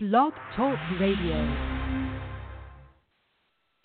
[0.00, 1.34] Blog Talk Radio.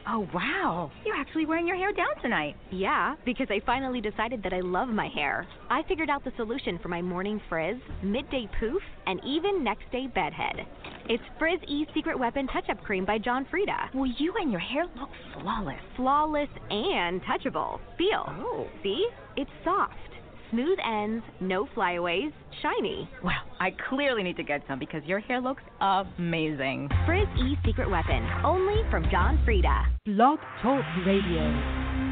[0.07, 0.91] Oh, wow.
[1.03, 2.55] You're actually wearing your hair down tonight.
[2.69, 5.47] Yeah, because I finally decided that I love my hair.
[5.71, 10.05] I figured out the solution for my morning frizz, midday poof, and even next day
[10.05, 10.67] bedhead.
[11.09, 13.89] It's Frizz E Secret Weapon Touch Up Cream by John Frieda.
[13.95, 15.09] Well, you and your hair look
[15.41, 15.81] flawless.
[15.95, 17.79] Flawless and touchable.
[17.97, 18.25] Feel.
[18.27, 18.67] Oh.
[18.83, 19.07] See?
[19.35, 20.12] It's soft.
[20.53, 22.31] Smooth ends, no flyaways,
[22.61, 23.09] shiny.
[23.23, 26.89] Well, I clearly need to get some because your hair looks amazing.
[27.07, 29.87] Frizz E Secret Weapon, only from John Frieda.
[30.05, 32.02] Blog Talk Radio.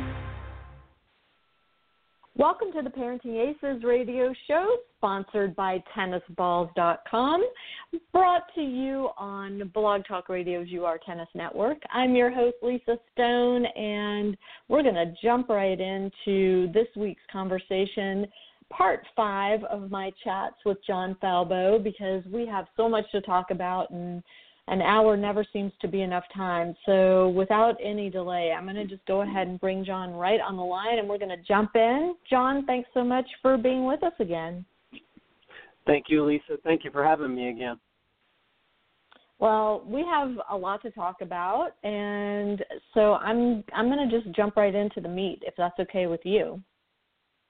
[2.37, 7.43] Welcome to the ParentingAces radio show, sponsored by tennisballs.com,
[8.13, 11.79] brought to you on Blog Talk Radio's UR Tennis Network.
[11.93, 14.37] I'm your host, Lisa Stone, and
[14.69, 18.25] we're going to jump right into this week's conversation,
[18.71, 23.51] part five of my chats with John Falbo, because we have so much to talk
[23.51, 24.23] about and
[24.67, 26.75] an hour never seems to be enough time.
[26.85, 30.55] So, without any delay, I'm going to just go ahead and bring John right on
[30.55, 32.15] the line and we're going to jump in.
[32.29, 34.65] John, thanks so much for being with us again.
[35.85, 36.57] Thank you, Lisa.
[36.63, 37.77] Thank you for having me again.
[39.39, 42.63] Well, we have a lot to talk about, and
[42.93, 46.21] so I'm I'm going to just jump right into the meat, if that's okay with
[46.23, 46.61] you.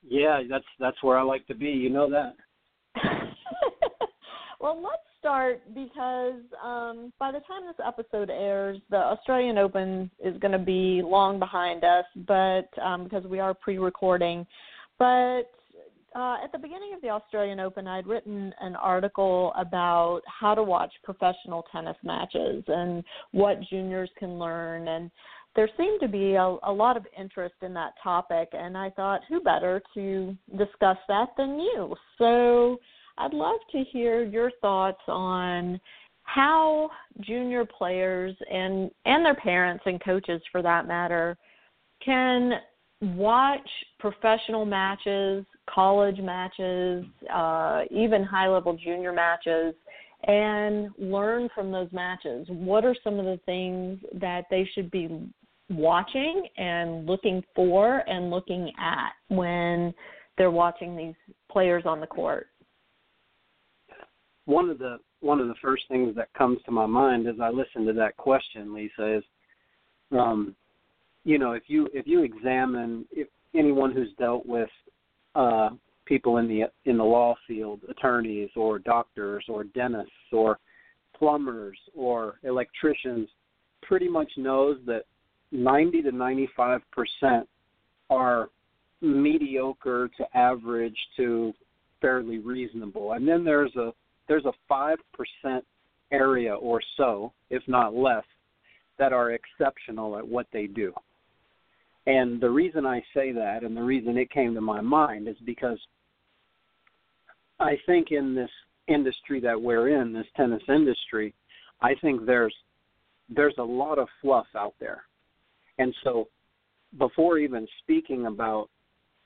[0.08, 1.68] Yeah, that's that's where I like to be.
[1.68, 2.36] You know that.
[4.62, 10.36] well, let's start because um, by the time this episode airs, the Australian Open is
[10.40, 14.46] going to be long behind us, but um, because we are pre-recording.
[14.98, 15.44] But
[16.16, 20.64] uh, at the beginning of the Australian Open, I'd written an article about how to
[20.64, 25.12] watch professional tennis matches and what juniors can learn and
[25.54, 29.20] there seemed to be a, a lot of interest in that topic, and I thought,
[29.28, 31.94] who better to discuss that than you?
[32.18, 32.80] So
[33.18, 35.80] I'd love to hear your thoughts on
[36.24, 36.90] how
[37.22, 41.38] junior players and and their parents and coaches for that matter
[42.04, 42.54] can
[43.02, 43.68] watch
[44.00, 49.74] professional matches, college matches, uh, even high level junior matches,
[50.28, 52.48] and learn from those matches.
[52.50, 55.28] What are some of the things that they should be
[55.70, 59.94] watching and looking for and looking at when
[60.38, 61.16] they're watching these
[61.52, 62.48] players on the court?
[64.46, 67.50] One of the one of the first things that comes to my mind as I
[67.50, 69.24] listen to that question, Lisa, is
[70.12, 70.56] um,
[71.24, 74.70] you know, if you if you examine if anyone who's dealt with
[75.36, 75.70] uh,
[76.06, 80.60] people in the in the law field, attorneys or doctors or dentists or
[81.18, 83.30] plumbers or electricians,
[83.84, 85.04] pretty much knows that
[85.52, 87.48] 90 to 95 percent
[88.10, 88.50] are
[89.02, 91.54] mediocre to average to
[92.02, 93.94] fairly reasonable, and then there's a
[94.32, 95.66] there's a five percent
[96.14, 98.24] area or so, if not less,
[98.98, 100.94] that are exceptional at what they do.
[102.08, 105.36] And the reason I say that and the reason it came to my mind is
[105.46, 105.78] because
[107.60, 108.50] I think in this
[108.88, 111.34] industry that we're in, this tennis industry,
[111.82, 112.56] I think there's
[113.28, 115.04] there's a lot of fluff out there.
[115.78, 116.30] And so
[117.00, 118.70] before even speaking about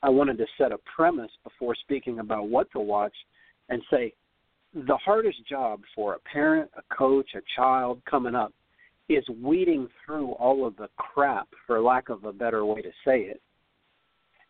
[0.01, 3.13] I wanted to set a premise before speaking about what to watch
[3.69, 4.11] and say
[4.75, 8.53] the hardest job for a parent, a coach, a child coming up
[9.07, 13.21] is weeding through all of the crap, for lack of a better way to say
[13.21, 13.41] it,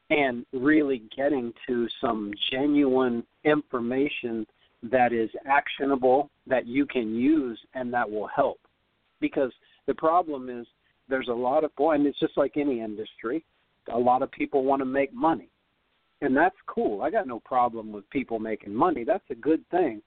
[0.09, 4.47] and really getting to some genuine information
[4.81, 8.59] that is actionable, that you can use, and that will help.
[9.19, 9.51] Because
[9.85, 10.65] the problem is
[11.07, 13.45] there's a lot of, boy, and it's just like any industry,
[13.93, 15.49] a lot of people want to make money.
[16.21, 17.01] And that's cool.
[17.03, 19.03] I got no problem with people making money.
[19.03, 20.01] That's a good thing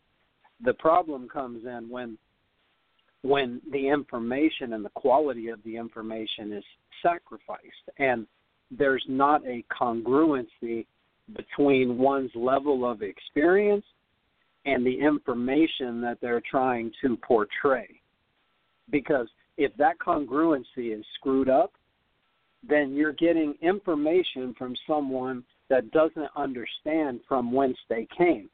[0.64, 2.18] the problem comes in when
[3.22, 6.64] when the information and the quality of the information is
[7.02, 8.26] sacrificed and
[8.70, 10.86] there's not a congruency
[11.34, 13.84] between one's level of experience
[14.66, 17.88] and the information that they're trying to portray.
[18.90, 21.72] Because if that congruency is screwed up,
[22.68, 28.48] then you're getting information from someone that doesn't understand from whence they came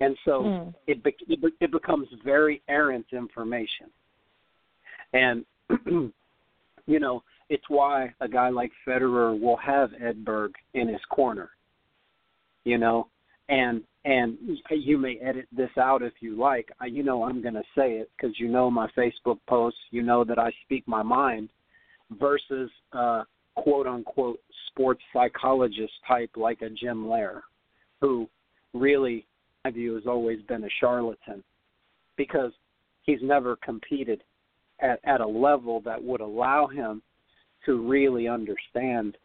[0.00, 0.74] and so mm.
[0.86, 3.86] it, be, it it becomes very errant information.
[5.12, 5.44] And
[6.86, 11.50] you know, it's why a guy like Federer will have Edberg in his corner.
[12.64, 13.08] You know,
[13.48, 14.36] and and
[14.70, 16.70] you may edit this out if you like.
[16.80, 19.80] I, you know, I'm going to say it because you know my Facebook posts.
[19.90, 21.48] You know that I speak my mind.
[22.20, 23.24] Versus uh,
[23.56, 24.38] quote unquote
[24.68, 27.42] sports psychologist type like a Jim Loehr,
[28.00, 28.28] who
[28.72, 29.26] really
[29.70, 31.42] view has always been a charlatan
[32.16, 32.52] because
[33.02, 34.22] he's never competed
[34.80, 37.02] at, at a level that would allow him
[37.64, 39.16] to really understand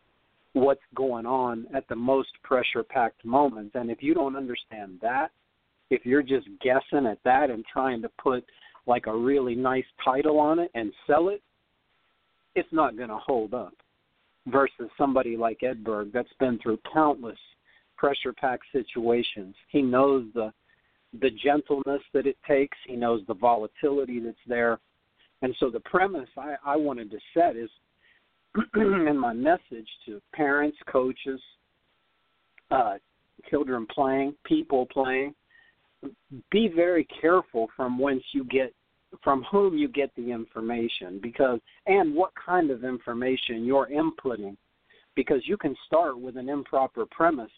[0.53, 3.71] what's going on at the most pressure packed moments.
[3.75, 5.31] And if you don't understand that,
[5.89, 8.43] if you're just guessing at that and trying to put
[8.87, 11.41] like a really nice title on it and sell it,
[12.55, 13.73] it's not going to hold up.
[14.47, 17.37] Versus somebody like Edberg that's been through countless
[18.01, 19.53] pressure packed situations.
[19.69, 20.51] He knows the
[21.21, 22.77] the gentleness that it takes.
[22.87, 24.79] He knows the volatility that's there.
[25.41, 27.69] And so the premise I, I wanted to set is
[28.75, 31.41] in my message to parents, coaches,
[32.71, 32.93] uh,
[33.49, 35.35] children playing, people playing,
[36.49, 38.73] be very careful from whence you get
[39.21, 44.55] from whom you get the information because and what kind of information you're inputting
[45.15, 47.51] because you can start with an improper premise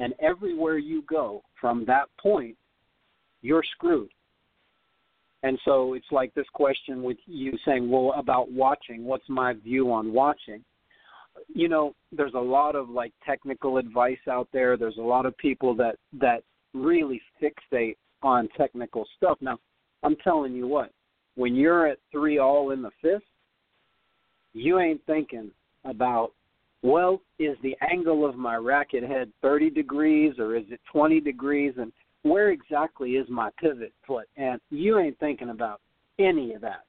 [0.00, 2.56] and everywhere you go from that point
[3.42, 4.10] you're screwed.
[5.42, 9.90] And so it's like this question with you saying well about watching what's my view
[9.92, 10.62] on watching?
[11.48, 14.76] You know there's a lot of like technical advice out there.
[14.76, 16.42] There's a lot of people that that
[16.74, 19.38] really fixate on technical stuff.
[19.40, 19.58] Now
[20.02, 20.90] i'm telling you what
[21.40, 23.22] when you're at three all in the fifth,
[24.52, 25.50] you ain't thinking
[25.84, 26.32] about,
[26.82, 31.74] well, is the angle of my racket head 30 degrees or is it 20 degrees?
[31.76, 31.92] And
[32.22, 34.26] where exactly is my pivot foot?
[34.36, 35.80] And you ain't thinking about
[36.18, 36.84] any of that.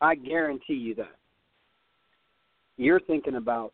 [0.00, 1.16] I guarantee you that.
[2.76, 3.72] You're thinking about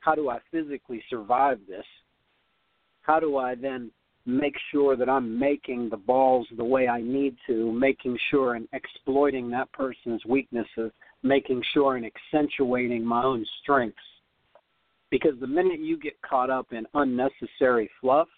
[0.00, 1.84] how do I physically survive this?
[3.02, 3.90] How do I then
[4.26, 8.68] make sure that I'm making the balls the way I need to, making sure and
[8.72, 10.92] exploiting that person's weaknesses,
[11.22, 13.98] making sure and accentuating my own strengths.
[15.10, 18.28] Because the minute you get caught up in unnecessary fluff,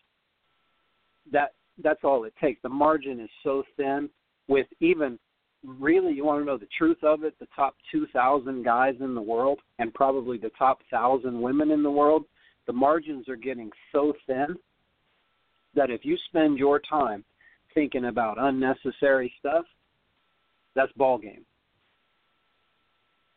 [1.31, 1.53] that
[1.83, 2.61] that's all it takes.
[2.63, 4.09] The margin is so thin
[4.49, 5.19] with even
[5.65, 9.23] really you want to know the truth of it, the top 2000 guys in the
[9.23, 12.25] world and probably the top 1000 women in the world,
[12.67, 14.57] the margins are getting so thin
[15.75, 17.25] that if you spend your time
[17.75, 19.65] thinking about unnecessary stuff,
[20.75, 21.45] that's ball game.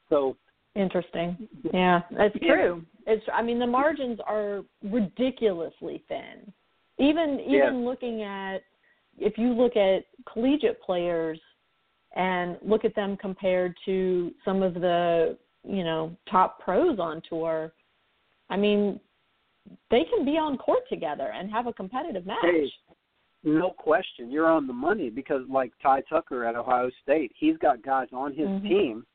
[0.09, 0.35] So
[0.75, 1.47] interesting.
[1.73, 2.53] Yeah, that's yeah.
[2.53, 2.85] true.
[3.07, 6.51] It's I mean the margins are ridiculously thin.
[6.97, 7.71] Even even yeah.
[7.71, 8.59] looking at
[9.17, 11.39] if you look at collegiate players
[12.15, 17.73] and look at them compared to some of the, you know, top pros on tour,
[18.49, 18.99] I mean,
[19.89, 22.37] they can be on court together and have a competitive match.
[22.41, 22.71] Hey,
[23.43, 27.83] no question, you're on the money because like Ty Tucker at Ohio State, he's got
[27.83, 28.67] guys on his mm-hmm.
[28.67, 29.05] team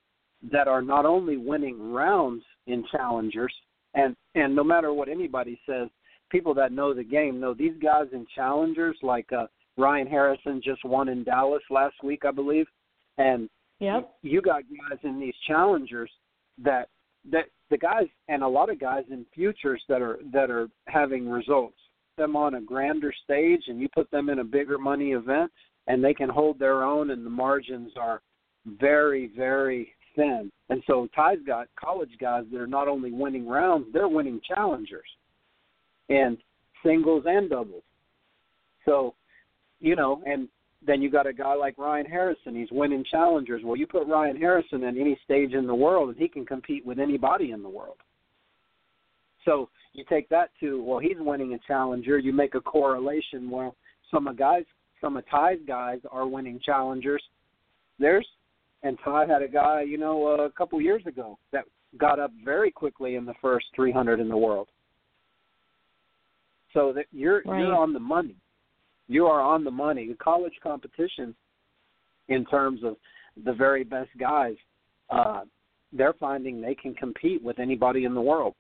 [0.50, 3.52] that are not only winning rounds in challengers
[3.94, 5.88] and and no matter what anybody says,
[6.31, 9.46] people that know the game know these guys in challengers like uh
[9.76, 12.66] Ryan Harrison just won in Dallas last week, I believe.
[13.19, 13.48] And
[13.78, 14.14] yep.
[14.22, 16.10] you got guys in these challengers
[16.62, 16.88] that
[17.31, 21.28] that the guys and a lot of guys in futures that are that are having
[21.28, 21.76] results
[22.16, 25.50] them on a grander stage and you put them in a bigger money event
[25.87, 28.20] and they can hold their own and the margins are
[28.66, 33.87] very very thin and so ty's got college guys that are not only winning rounds
[33.93, 35.09] they're winning challengers
[36.09, 36.39] and
[36.85, 37.83] singles and doubles
[38.85, 39.15] so
[39.81, 40.49] you know and
[40.87, 42.55] then you got a guy like Ryan Harrison.
[42.55, 43.62] He's winning challengers.
[43.65, 46.87] Well, you put Ryan Harrison in any stage in the world, and he can compete
[46.87, 47.99] with anybody in the world.
[49.45, 52.19] So you take that to well, he's winning a challenger.
[52.19, 53.50] You make a correlation.
[53.50, 53.75] Well,
[54.11, 54.64] some of guys,
[55.00, 57.23] some of Ty's guys are winning challengers.
[57.99, 58.26] There's
[58.82, 61.64] and Ty had a guy, you know, a couple years ago that
[61.99, 64.68] got up very quickly in the first 300 in the world.
[66.72, 67.60] So that you're right.
[67.60, 68.37] you're on the money
[69.10, 70.06] you are on the money.
[70.06, 71.34] The college competition,
[72.28, 72.96] in terms of
[73.44, 74.54] the very best guys,
[75.10, 75.40] uh,
[75.92, 78.54] they're finding they can compete with anybody in the world.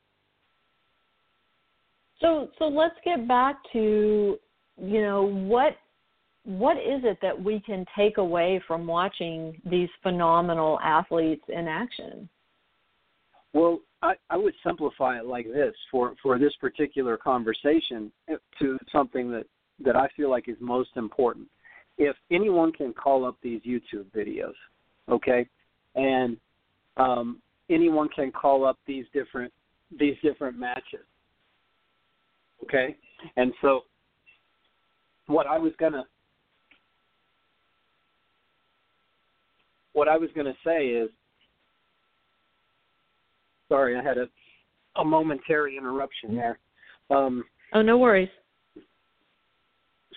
[2.20, 4.38] So, so let's get back to,
[4.76, 5.76] you know, what
[6.58, 12.28] what is it that we can take away from watching these phenomenal athletes in action?
[13.52, 18.10] Well, I, I would simplify it like this for for this particular conversation
[18.58, 19.44] to something that
[19.84, 21.46] that I feel like is most important.
[21.98, 24.54] If anyone can call up these YouTube videos,
[25.08, 25.46] okay,
[25.94, 26.36] and
[26.96, 29.52] um, anyone can call up these different
[29.98, 31.06] these different matches,
[32.64, 32.96] okay,
[33.36, 33.82] and so
[35.26, 36.04] what I was gonna
[40.00, 41.10] what I was gonna say is
[43.68, 44.26] sorry I had a
[44.96, 46.58] a momentary interruption there.
[47.10, 48.30] Um, oh, no worries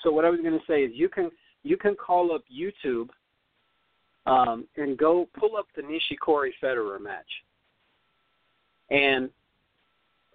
[0.04, 1.32] so what I was going to say is you can
[1.64, 3.10] you can call up YouTube
[4.26, 7.26] um, and go pull up the Nishikori Federer match.
[8.92, 9.30] And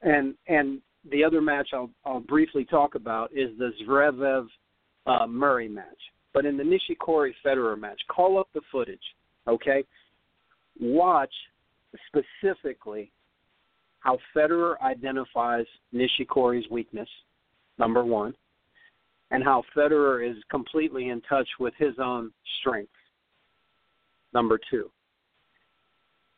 [0.02, 4.46] and and the other match I'll I'll briefly talk about is the Zverev
[5.06, 5.98] uh, Murray match.
[6.32, 9.02] But in the Nishikori Federer match, call up the footage,
[9.48, 9.84] okay?
[10.80, 11.32] Watch
[12.06, 13.10] specifically
[14.00, 17.08] how Federer identifies Nishikori's weakness,
[17.78, 18.34] number one,
[19.30, 22.92] and how Federer is completely in touch with his own strength,
[24.32, 24.90] number two.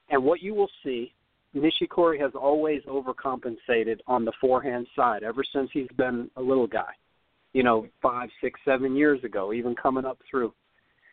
[0.09, 1.12] And what you will see,
[1.55, 6.93] Nishikori has always overcompensated on the forehand side ever since he's been a little guy
[7.52, 10.52] you know, five, six, seven years ago, even coming up through.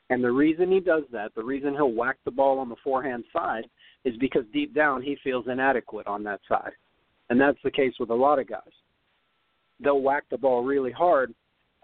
[0.09, 3.25] And the reason he does that, the reason he'll whack the ball on the forehand
[3.33, 3.65] side,
[4.05, 6.71] is because deep down he feels inadequate on that side.
[7.29, 8.61] And that's the case with a lot of guys.
[9.81, 11.33] They'll whack the ball really hard,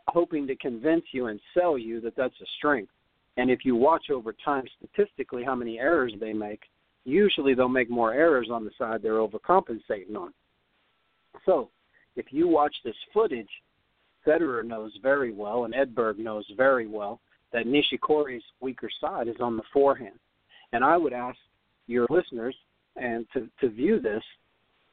[0.07, 2.91] hoping to convince you and sell you that that's a strength.
[3.35, 6.61] And if you watch over time statistically how many errors they make,
[7.03, 10.33] usually they'll make more errors on the side they're overcompensating on.
[11.45, 11.69] So,
[12.15, 13.49] if you watch this footage
[14.25, 17.19] Federer knows very well, and Edberg knows very well,
[17.53, 20.19] that Nishikori's weaker side is on the forehand.
[20.73, 21.37] And I would ask
[21.87, 22.55] your listeners
[22.95, 24.23] and to, to view this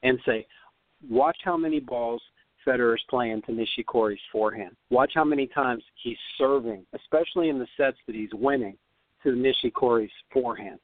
[0.03, 0.47] and say,
[1.09, 2.23] watch how many balls
[2.67, 4.77] Federer's playing to Nishikori's forehand.
[4.91, 8.77] Watch how many times he's serving, especially in the sets that he's winning,
[9.23, 10.79] to Nishikori's forehand.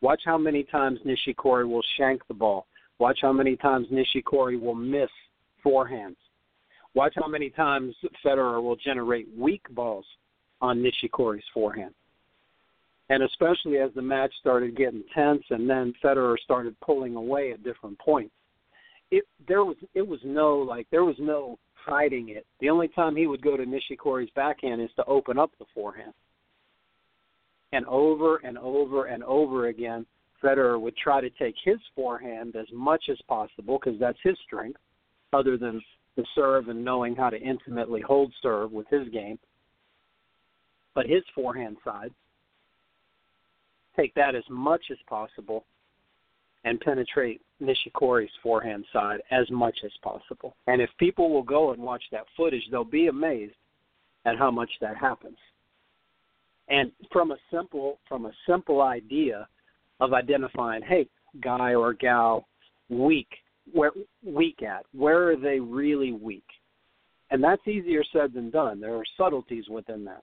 [0.00, 2.66] Watch how many times Nishikori will shank the ball.
[2.98, 5.10] Watch how many times Nishikori will miss
[5.64, 6.16] forehands.
[6.94, 10.04] Watch how many times Federer will generate weak balls
[10.62, 11.92] on Nishikori's forehand.
[13.10, 17.62] And especially as the match started getting tense and then Federer started pulling away at
[17.62, 18.32] different points.
[19.10, 22.46] It there was it was no like there was no hiding it.
[22.60, 26.14] The only time he would go to Nishikori's backhand is to open up the forehand.
[27.72, 30.06] And over and over and over again,
[30.42, 34.80] Federer would try to take his forehand as much as possible because that's his strength,
[35.32, 35.82] other than
[36.16, 39.38] the serve and knowing how to intimately hold serve with his game.
[40.94, 42.10] But his forehand side,
[43.96, 45.64] take that as much as possible
[46.64, 50.54] and penetrate Nishikori's forehand side as much as possible.
[50.66, 53.54] And if people will go and watch that footage, they'll be amazed
[54.24, 55.38] at how much that happens.
[56.68, 59.48] And from a simple from a simple idea
[60.00, 61.08] of identifying, hey,
[61.40, 62.46] guy or gal,
[62.88, 63.28] weak
[63.70, 63.92] where
[64.24, 64.84] weak at?
[64.92, 66.44] Where are they really weak?
[67.30, 68.80] And that's easier said than done.
[68.80, 70.22] There are subtleties within that.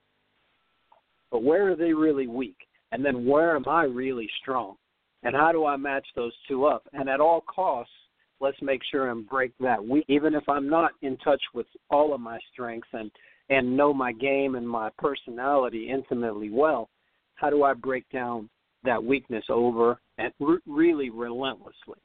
[1.32, 2.58] But where are they really weak?
[2.92, 4.76] And then where am I really strong?
[5.24, 6.84] And how do I match those two up?
[6.94, 7.94] And at all costs,
[8.40, 10.06] let's make sure and break that weak.
[10.08, 13.12] Even if I'm not in touch with all of my strengths and
[13.52, 16.88] and know my game and my personality intimately well,
[17.34, 18.48] how do I break down
[18.84, 21.98] that weakness over and re- really relentlessly?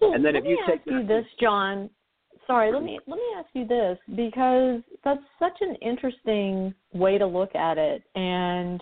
[0.00, 1.90] So and then if you take you this, John.
[2.46, 7.26] Sorry, let me let me ask you this because that's such an interesting way to
[7.26, 8.80] look at it, and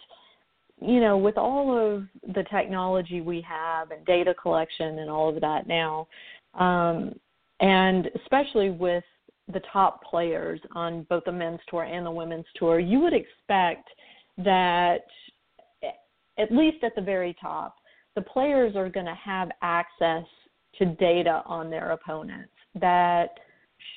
[0.80, 2.04] you know, with all of
[2.35, 6.06] the technology we have and data collection and all of that now,
[6.54, 7.14] um,
[7.61, 9.04] and especially with
[9.52, 13.88] the top players on both the men's tour and the women's tour, you would expect
[14.38, 15.04] that
[16.38, 17.76] at least at the very top,
[18.14, 20.25] the players are going to have access
[20.78, 23.28] to data on their opponents that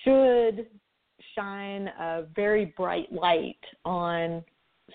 [0.04, 0.68] should
[1.36, 4.44] shine a very bright light on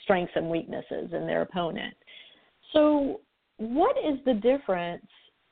[0.02, 1.94] strengths and weaknesses in their opponent.
[2.72, 3.20] So,
[3.58, 5.06] what is the difference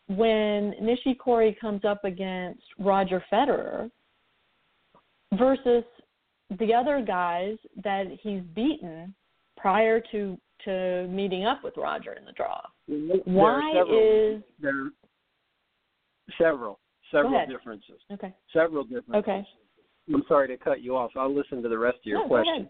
[0.09, 3.91] when Nishikori comes up against Roger Federer
[5.35, 5.85] versus
[6.59, 9.15] the other guys that he's beaten
[9.57, 12.61] prior to to meeting up with Roger in the draw?
[13.25, 14.91] Why is there
[16.39, 16.81] several
[17.11, 18.01] several differences.
[18.13, 18.35] okay?
[18.53, 19.15] Several differences.
[19.17, 19.47] Okay.
[20.13, 21.13] I'm sorry to cut you off.
[21.17, 22.69] I'll listen to the rest of your no, question.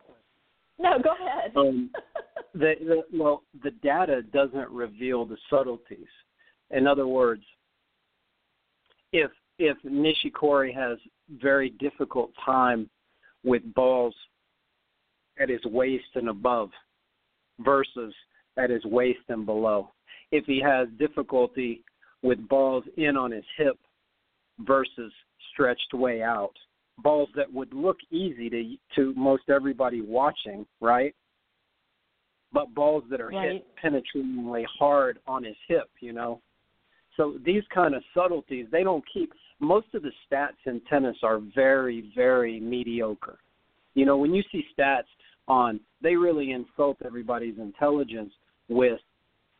[0.78, 0.96] Go ahead.
[0.96, 1.56] No, go ahead.
[1.56, 1.90] Um,
[2.54, 6.08] the, the well, the data doesn't reveal the subtleties.
[6.70, 7.42] In other words,
[9.12, 10.98] if if Nishikori has
[11.40, 12.88] very difficult time
[13.44, 14.14] with balls
[15.38, 16.70] at his waist and above
[17.60, 18.14] versus
[18.56, 19.92] at his waist and below,
[20.32, 21.82] if he has difficulty
[22.22, 23.78] with balls in on his hip
[24.60, 25.12] versus
[25.52, 26.52] stretched way out,
[26.98, 31.14] balls that would look easy to to most everybody watching, right?
[32.52, 33.52] But balls that are Right.
[33.52, 36.42] hit penetratingly hard on his hip, you know.
[37.16, 39.32] So these kind of subtleties, they don't keep.
[39.60, 43.38] Most of the stats in tennis are very, very mediocre.
[43.94, 45.08] You know, when you see stats
[45.48, 48.32] on they really insult everybody's intelligence
[48.68, 49.00] with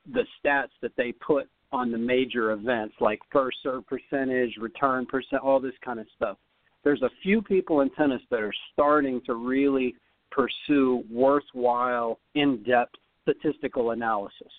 [0.07, 5.42] the stats that they put on the major events like first serve percentage, return percent,
[5.42, 6.36] all this kind of stuff.
[6.82, 9.94] There's a few people in tennis that are starting to really
[10.30, 14.52] pursue worthwhile, in-depth statistical analysis.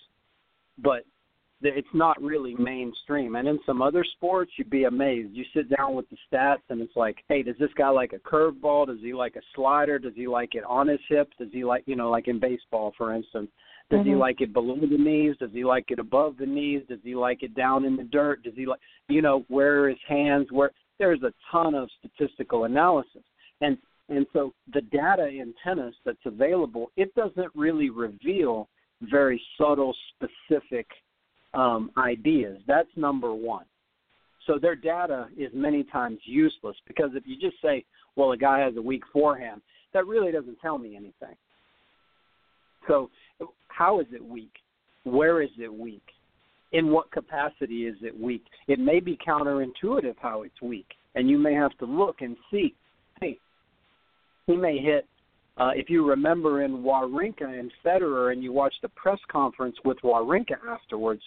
[0.78, 1.04] But
[1.64, 3.36] it's not really mainstream.
[3.36, 5.30] And in some other sports, you'd be amazed.
[5.32, 8.18] You sit down with the stats, and it's like, hey, does this guy like a
[8.18, 8.86] curveball?
[8.86, 9.98] Does he like a slider?
[9.98, 11.32] Does he like it on his hips?
[11.38, 13.48] Does he like, you know, like in baseball, for instance?
[13.92, 14.08] Does mm-hmm.
[14.08, 15.36] he like it below the knees?
[15.38, 16.80] Does he like it above the knees?
[16.88, 18.42] Does he like it down in the dirt?
[18.42, 20.46] Does he like, you know, where are his hands?
[20.50, 23.22] Where there's a ton of statistical analysis,
[23.60, 23.76] and
[24.08, 28.66] and so the data in tennis that's available, it doesn't really reveal
[29.02, 30.86] very subtle, specific
[31.52, 32.60] um, ideas.
[32.66, 33.66] That's number one.
[34.46, 37.84] So their data is many times useless because if you just say,
[38.16, 39.60] well, a guy has a weak forehand,
[39.92, 41.36] that really doesn't tell me anything.
[42.88, 43.10] So,
[43.82, 44.52] how is it weak?
[45.02, 46.04] Where is it weak?
[46.70, 48.44] In what capacity is it weak?
[48.68, 50.86] It may be counterintuitive how it's weak,
[51.16, 52.76] and you may have to look and see.
[53.20, 53.38] Hey,
[54.46, 55.08] he may hit
[55.56, 59.98] uh, if you remember in Wawrinka and Federer, and you watched the press conference with
[60.04, 61.22] Wawrinka afterwards,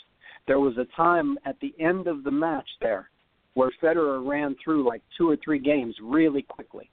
[0.47, 3.09] there was a time at the end of the match there
[3.55, 6.89] where Federer ran through like two or three games really quickly,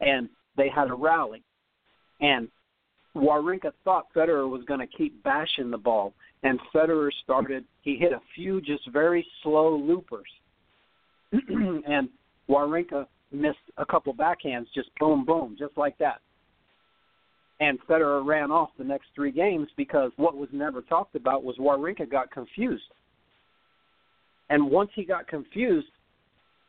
[0.00, 1.44] and they had a rally,
[2.20, 2.48] and
[3.16, 7.64] Wawrinka thought Federer was going to keep bashing the ball, and Federer started.
[7.82, 10.28] He hit a few just very slow loopers,
[11.32, 12.08] and
[12.48, 16.20] Wawrinka missed a couple backhands, just boom, boom, just like that
[17.60, 21.56] and Federer ran off the next three games because what was never talked about was
[21.56, 22.82] Wawrinka got confused.
[24.50, 25.86] And once he got confused,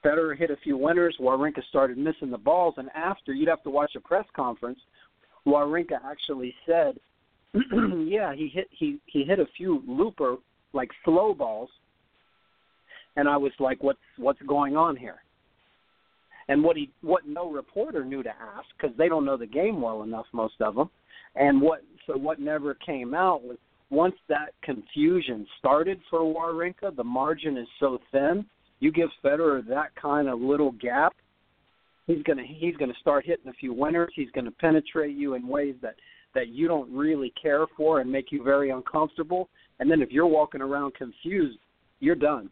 [0.03, 1.17] Federer hit a few winners.
[1.19, 4.79] Wawrinka started missing the balls, and after you'd have to watch a press conference.
[5.47, 6.97] Wawrinka actually said,
[7.53, 10.37] "Yeah, he hit he he hit a few looper
[10.73, 11.69] like slow balls."
[13.17, 15.21] And I was like, "What's what's going on here?"
[16.47, 19.81] and what he what no reporter knew to ask because they don't know the game
[19.81, 20.89] well enough most of them
[21.35, 23.57] and what so what never came out was
[23.89, 28.45] once that confusion started for Wawrinka the margin is so thin
[28.79, 31.15] you give Federer that kind of little gap
[32.07, 34.11] he's going to he's going to start hitting a few winners.
[34.15, 35.95] He's going to penetrate you in ways that
[36.33, 39.49] that you don't really care for and make you very uncomfortable.
[39.79, 41.59] And then if you're walking around confused
[41.99, 42.49] you're done.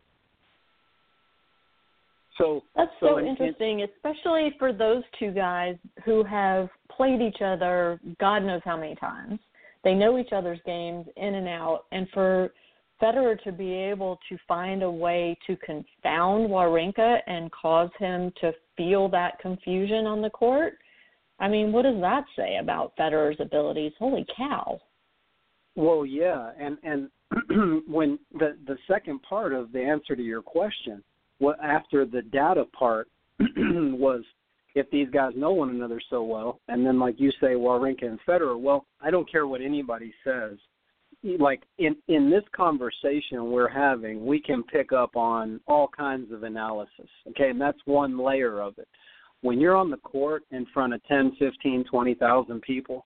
[2.38, 8.00] So that's so, so interesting, especially for those two guys who have played each other
[8.20, 9.40] God knows how many times.
[9.84, 12.52] They know each other's games in and out, and for
[13.02, 18.54] Federer to be able to find a way to confound Wawrinka and cause him to
[18.78, 20.74] feel that confusion on the court.
[21.40, 23.92] I mean, what does that say about Federer's abilities?
[24.00, 24.80] Holy cow!
[25.76, 27.10] Well, yeah, and and
[27.88, 31.04] when the the second part of the answer to your question
[31.40, 33.10] what after the data part
[33.40, 34.24] was
[34.76, 38.20] if these guys know one another so well, and then like you say, Wawrinka and
[38.28, 38.60] Federer.
[38.60, 40.58] Well, I don't care what anybody says.
[41.24, 46.44] Like in in this conversation we're having, we can pick up on all kinds of
[46.44, 47.10] analysis.
[47.30, 48.88] Okay, and that's one layer of it.
[49.42, 53.06] When you're on the court in front of ten, fifteen, twenty thousand people,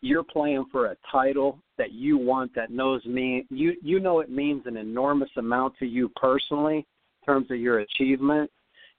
[0.00, 4.30] you're playing for a title that you want that knows me you you know it
[4.30, 8.50] means an enormous amount to you personally in terms of your achievement.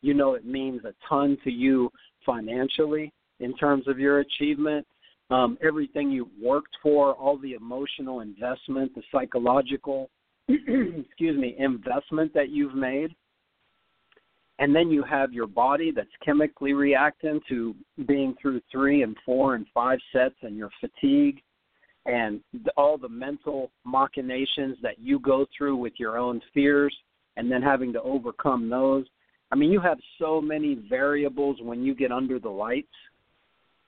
[0.02, 1.92] You know it means a ton to you
[2.26, 4.86] financially in terms of your achievement.
[5.32, 10.10] Um, everything you worked for, all the emotional investment, the psychological,
[10.48, 13.16] excuse me, investment that you've made.
[14.60, 17.76] And then you have your body that's chemically reacting to
[18.08, 21.42] being through three and four and five sets and your fatigue
[22.06, 22.42] and
[22.78, 26.96] all the mental machinations that you go through with your own fears
[27.36, 29.06] and then having to overcome those.
[29.52, 32.88] I mean, you have so many variables when you get under the lights,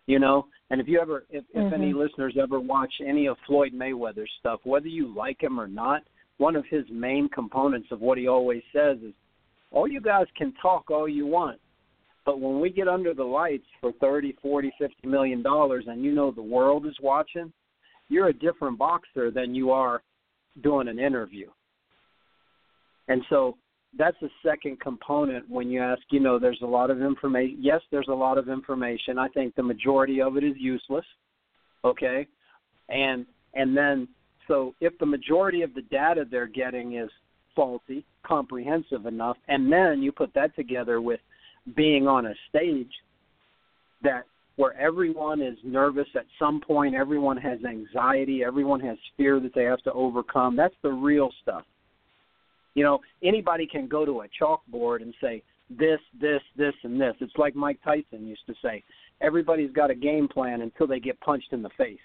[0.08, 0.48] you know.
[0.70, 1.68] And if you ever, if, mm-hmm.
[1.68, 2.00] if any mm-hmm.
[2.00, 6.02] listeners ever watch any of Floyd Mayweather's stuff, whether you like him or not,
[6.38, 9.14] one of his main components of what he always says is,
[9.72, 11.60] all you guys can talk all you want,
[12.26, 16.14] but when we get under the lights for thirty, forty, fifty million dollars, and you
[16.14, 17.52] know the world is watching,
[18.10, 20.02] you're a different boxer than you are
[20.64, 21.48] doing an interview.
[23.08, 23.58] And so
[23.98, 27.58] that's the second component when you ask, you know, there's a lot of information.
[27.60, 29.18] Yes, there's a lot of information.
[29.18, 31.06] I think the majority of it is useless.
[31.84, 32.28] Okay?
[32.90, 34.08] And and then
[34.48, 37.10] so if the majority of the data they're getting is
[37.56, 41.20] faulty, comprehensive enough, and then you put that together with
[41.76, 42.92] being on a stage
[44.04, 44.26] that
[44.58, 49.64] where everyone is nervous at some point, everyone has anxiety, everyone has fear that they
[49.64, 50.56] have to overcome.
[50.56, 51.64] That's the real stuff.
[52.78, 57.16] You know, anybody can go to a chalkboard and say this, this, this, and this.
[57.22, 58.84] It's like Mike Tyson used to say
[59.20, 61.98] everybody's got a game plan until they get punched in the face.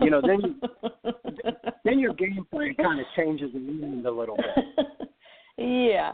[0.00, 1.02] You know, then you,
[1.84, 5.08] then your game plan kind of changes a little bit.
[5.58, 6.12] yeah.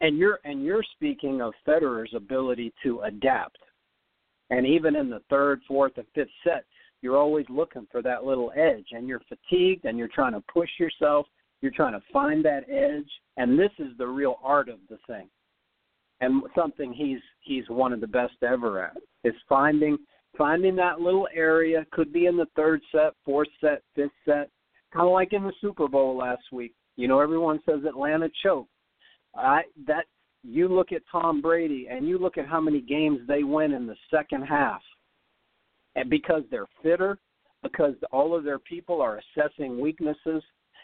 [0.00, 3.58] And you're and you're speaking of Federer's ability to adapt.
[4.50, 6.64] And even in the third, fourth, and fifth set,
[7.02, 10.70] you're always looking for that little edge and you're fatigued and you're trying to push
[10.80, 11.26] yourself,
[11.60, 15.28] you're trying to find that edge, and this is the real art of the thing
[16.20, 19.98] and something he's he's one of the best ever at is finding
[20.36, 21.86] finding that little area.
[21.92, 24.50] Could be in the third set, fourth set, fifth set,
[24.92, 26.74] kind of like in the Super Bowl last week.
[26.96, 28.70] You know, everyone says Atlanta choked.
[29.34, 30.06] I that
[30.42, 33.86] you look at Tom Brady and you look at how many games they win in
[33.86, 34.82] the second half,
[35.96, 37.18] and because they're fitter,
[37.62, 40.42] because all of their people are assessing weaknesses,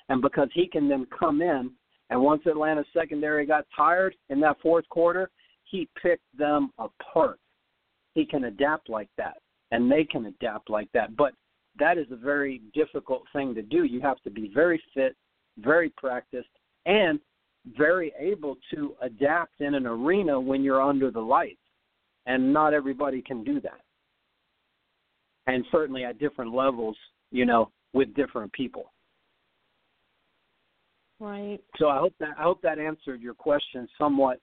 [0.09, 1.71] and because he can then come in
[2.13, 5.31] and once Atlanta's secondary got tired in that fourth quarter,
[5.65, 7.39] he picked them apart.
[8.15, 9.39] He can adapt like that,
[9.71, 11.17] and they can adapt like that.
[11.17, 11.33] But
[11.79, 13.85] that is a very difficult thing to do.
[13.85, 15.17] You have to be very fit,
[15.57, 16.51] very practiced,
[16.85, 17.19] and
[17.79, 21.57] very able to adapt in an arena when you're under the lights.
[22.27, 23.81] And not everybody can do that.
[25.47, 26.97] And certainly at different levels,
[27.31, 28.92] you know, with different people.
[31.23, 31.61] Right.
[31.79, 34.41] So I hope that I hope that answered your question somewhat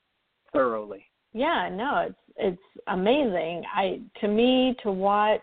[0.54, 1.04] thoroughly.
[1.34, 3.64] Yeah, no, it's it's amazing.
[3.76, 5.42] I to me to watch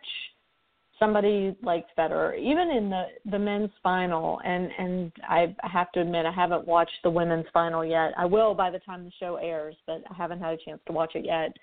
[0.99, 6.25] somebody like Federer, even in the the men's final, and and I have to admit
[6.25, 8.13] I haven't watched the women's final yet.
[8.17, 10.95] I will by the time the show airs, but I haven't had a chance to
[10.95, 11.55] watch it yet.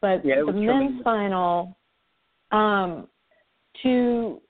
[0.00, 1.76] But yeah, the men's final,
[2.50, 3.08] um,
[3.82, 4.40] to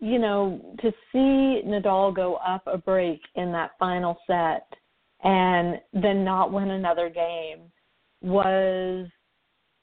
[0.00, 4.66] you know, to see Nadal go up a break in that final set
[5.22, 7.70] and then not win another game
[8.22, 9.06] was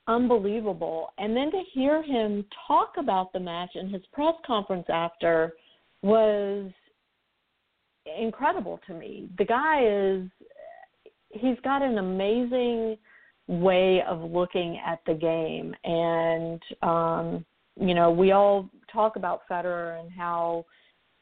[0.07, 1.13] unbelievable.
[1.19, 5.53] And then to hear him talk about the match in his press conference after
[6.01, 6.71] was
[8.19, 9.29] incredible to me.
[9.37, 10.27] The guy is
[11.29, 12.97] he's got an amazing
[13.47, 17.45] way of looking at the game and um
[17.79, 20.65] you know, we all talk about Federer and how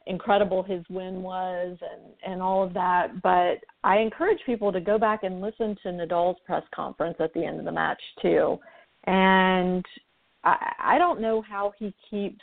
[0.08, 4.98] incredible his win was and and all of that but I encourage people to go
[4.98, 8.60] back and listen to Nadal's press conference at the end of the match too.
[9.06, 9.86] And
[10.44, 12.42] I I don't know how he keeps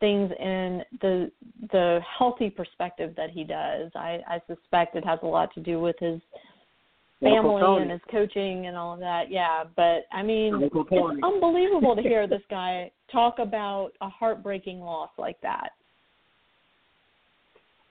[0.00, 1.30] things in the
[1.70, 3.90] the healthy perspective that he does.
[3.94, 6.20] I I suspect it has a lot to do with his
[7.20, 9.30] family and his coaching and all of that.
[9.30, 15.10] Yeah, but I mean, it's unbelievable to hear this guy talk about a heartbreaking loss
[15.18, 15.70] like that.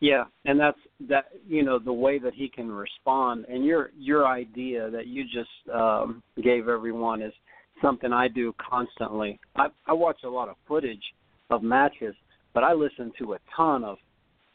[0.01, 0.77] Yeah, and that's
[1.09, 1.25] that.
[1.47, 5.49] You know the way that he can respond, and your your idea that you just
[5.73, 7.33] um, gave everyone is
[7.81, 9.39] something I do constantly.
[9.55, 11.03] I, I watch a lot of footage
[11.49, 12.15] of matches,
[12.53, 13.97] but I listen to a ton of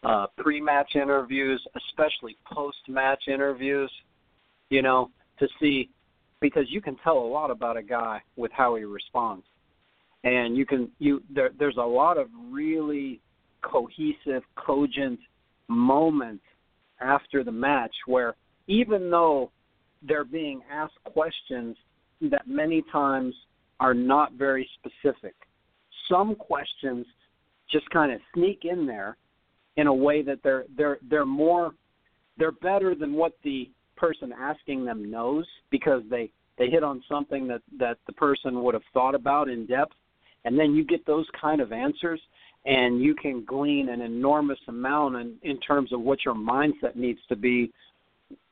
[0.03, 3.91] uh, pre-match interviews, especially post-match interviews
[4.71, 5.91] you know, to see
[6.41, 9.45] because you can tell a lot about a guy with how he responds.
[10.25, 13.21] And you can you there there's a lot of really
[13.63, 15.21] cohesive, cogent
[15.69, 16.45] moments
[17.01, 18.35] after the match where
[18.67, 19.51] even though
[20.03, 21.77] they're being asked questions
[22.21, 23.35] that many times
[23.81, 25.35] are not very specific,
[26.09, 27.07] some questions
[27.71, 29.17] just kind of sneak in there
[29.77, 31.73] in a way that they're they're they're more
[32.39, 37.47] they're better than what the person asking them knows because they they hit on something
[37.49, 39.95] that that the person would have thought about in depth.
[40.45, 42.21] And then you get those kind of answers
[42.67, 47.21] and you can glean an enormous amount in, in terms of what your mindset needs
[47.29, 47.73] to be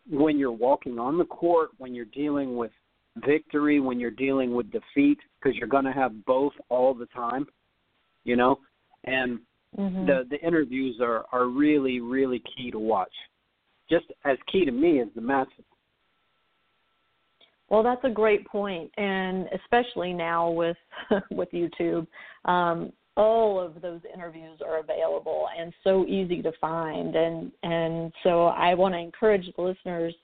[0.08, 2.72] when you're walking on the court when you're dealing with
[3.26, 7.46] victory when you're dealing with defeat because you're going to have both all the time
[8.24, 8.58] you know?
[9.04, 9.40] And
[9.76, 10.06] mm-hmm.
[10.06, 13.12] the the interviews are are really really key to watch
[13.90, 15.64] just as key to me as the message.
[17.72, 20.76] Well, that's a great point, and especially now with
[21.30, 22.06] with YouTube,
[22.44, 27.16] um, all of those interviews are available and so easy to find.
[27.16, 30.14] And and so I want to encourage the listeners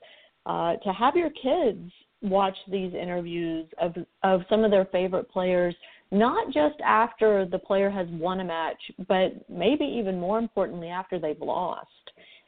[0.45, 1.91] uh, to have your kids
[2.21, 5.75] watch these interviews of of some of their favorite players,
[6.11, 11.17] not just after the player has won a match, but maybe even more importantly after
[11.17, 11.87] they've lost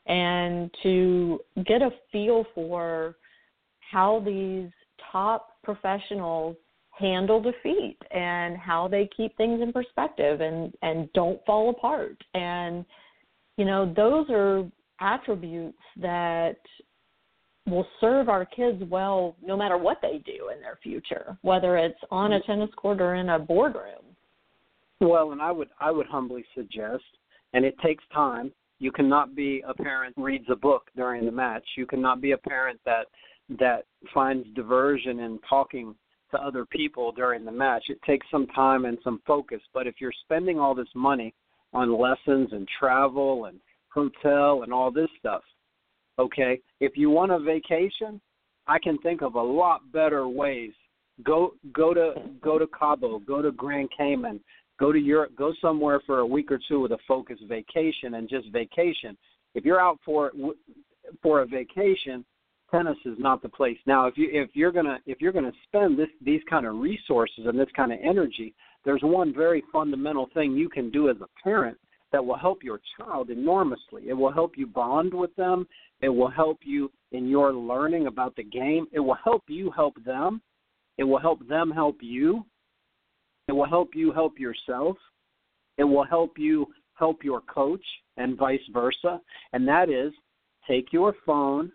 [0.07, 3.15] and to get a feel for
[3.79, 4.69] how these
[5.11, 6.55] top professionals
[6.91, 12.17] handle defeat and how they keep things in perspective and and don't fall apart.
[12.33, 12.85] And
[13.57, 16.57] you know those are attributes that
[17.67, 21.99] will serve our kids well no matter what they do in their future whether it's
[22.09, 22.51] on a mm-hmm.
[22.51, 24.03] tennis court or in a boardroom.
[24.99, 27.03] Well and i would i would humbly suggest
[27.53, 31.63] and it takes time you cannot be a parent reads a book during the match
[31.77, 33.05] you cannot be a parent that
[33.59, 35.95] that finds diversion in talking
[36.31, 37.83] to other people during the match.
[37.89, 39.61] It takes some time and some focus.
[39.73, 41.33] But if you're spending all this money
[41.73, 45.41] on lessons and travel and hotel and all this stuff,
[46.17, 48.19] okay, if you want a vacation,
[48.67, 50.71] I can think of a lot better ways.
[51.23, 54.39] Go go to go to Cabo, go to Grand Cayman,
[54.81, 58.27] go to Europe, go somewhere for a week or two with a focused vacation and
[58.27, 59.15] just vacation.
[59.53, 60.31] If you're out for
[61.21, 62.25] for a vacation,
[62.71, 63.77] tennis is not the place.
[63.85, 67.45] Now, if you if you're gonna if you're gonna spend this these kind of resources
[67.45, 71.41] and this kind of energy, there's one very fundamental thing you can do as a
[71.43, 71.77] parent
[72.11, 74.03] that will help your child enormously.
[74.07, 75.67] It will help you bond with them.
[76.01, 78.87] It will help you in your learning about the game.
[78.91, 80.41] It will help you help them.
[80.97, 82.45] It will help them help you.
[83.51, 84.95] It will help you help yourself.
[85.77, 87.83] It will help you help your coach
[88.15, 89.19] and vice versa.
[89.51, 90.13] And that is
[90.69, 91.69] take your phone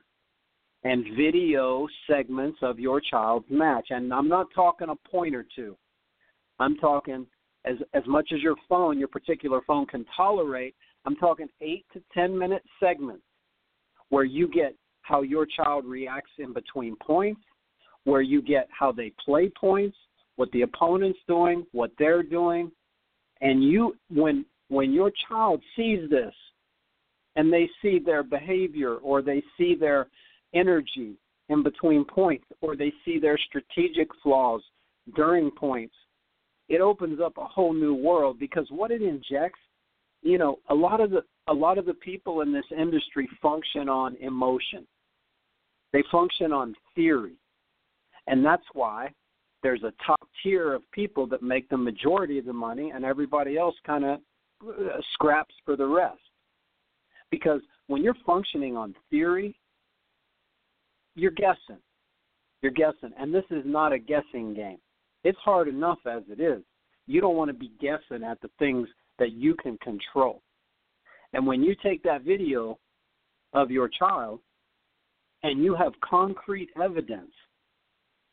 [0.85, 3.89] and video segments of your child's match.
[3.91, 5.77] And I'm not talking a point or two.
[6.59, 7.27] I'm talking
[7.67, 10.75] as as much as your phone, your particular phone can tolerate.
[11.05, 13.25] I'm talking eight to ten minute segments
[14.09, 17.43] where you get how your child reacts in between points,
[18.05, 19.99] where you get how they play points,
[20.37, 22.71] what the opponent's doing, what they're doing,
[23.41, 26.35] and you when when your child sees this
[27.37, 30.09] and they see their behavior or they see their
[30.55, 31.15] energy
[31.49, 34.63] in between points or they see their strategic flaws
[35.15, 35.95] during points,
[36.69, 39.61] it opens up a whole new world because what it injects,
[40.23, 43.89] you know, a lot of the a lot of the people in this industry function
[43.89, 44.87] on emotion.
[45.93, 47.37] They function on theory.
[48.27, 49.13] And that's why
[49.63, 53.57] there's a top tier of people that make the majority of the money and everybody
[53.57, 54.21] else kind of
[54.67, 56.21] uh, scraps for the rest.
[57.31, 59.59] Because when you're functioning on theory
[61.17, 61.81] you're guessing.
[62.63, 63.11] You're guessing.
[63.19, 64.79] And this is not a guessing game.
[65.25, 66.63] It's hard enough as it is.
[67.07, 68.87] You don't want to be guessing at the things
[69.19, 70.43] that you can control.
[71.33, 72.79] And when you take that video
[73.55, 74.41] of your child
[75.43, 77.33] and you have concrete evidence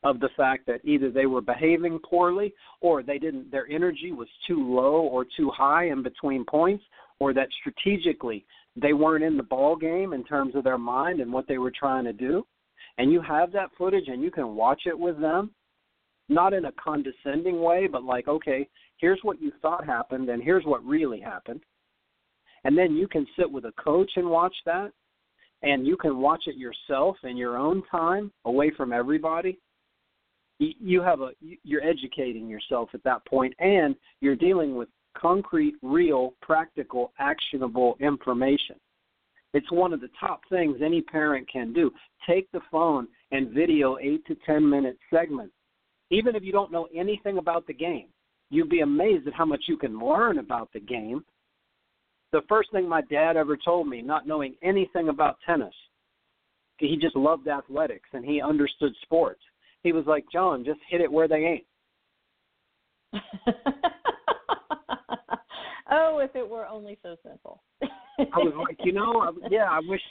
[0.04, 4.28] of the fact that either they were behaving poorly or they didn't their energy was
[4.48, 6.84] too low or too high in between points
[7.20, 11.32] or that strategically they weren't in the ball game in terms of their mind and
[11.32, 12.46] what they were trying to do
[12.98, 15.52] and you have that footage and you can watch it with them,
[16.30, 20.66] not in a condescending way, but like, okay, here's what you thought happened and here's
[20.66, 21.62] what really happened.
[22.64, 24.92] And then you can sit with a coach and watch that,
[25.64, 29.60] and you can watch it yourself in your own time, away from everybody.
[30.60, 34.88] You have a you're educating yourself at that point, and you're dealing with
[35.18, 38.76] concrete, real, practical, actionable information.
[39.54, 41.92] It's one of the top things any parent can do.
[42.28, 45.54] Take the phone and video eight to ten minute segments.
[46.10, 48.08] Even if you don't know anything about the game,
[48.50, 51.24] you'd be amazed at how much you can learn about the game.
[52.32, 55.74] The first thing my dad ever told me, not knowing anything about tennis,
[56.78, 59.42] he just loved athletics and he understood sports.
[59.84, 61.66] He was like, John, just hit it where they ain't.
[65.92, 67.62] oh, if it were only so simple.
[67.82, 70.02] I was like, you know, I, yeah, I wish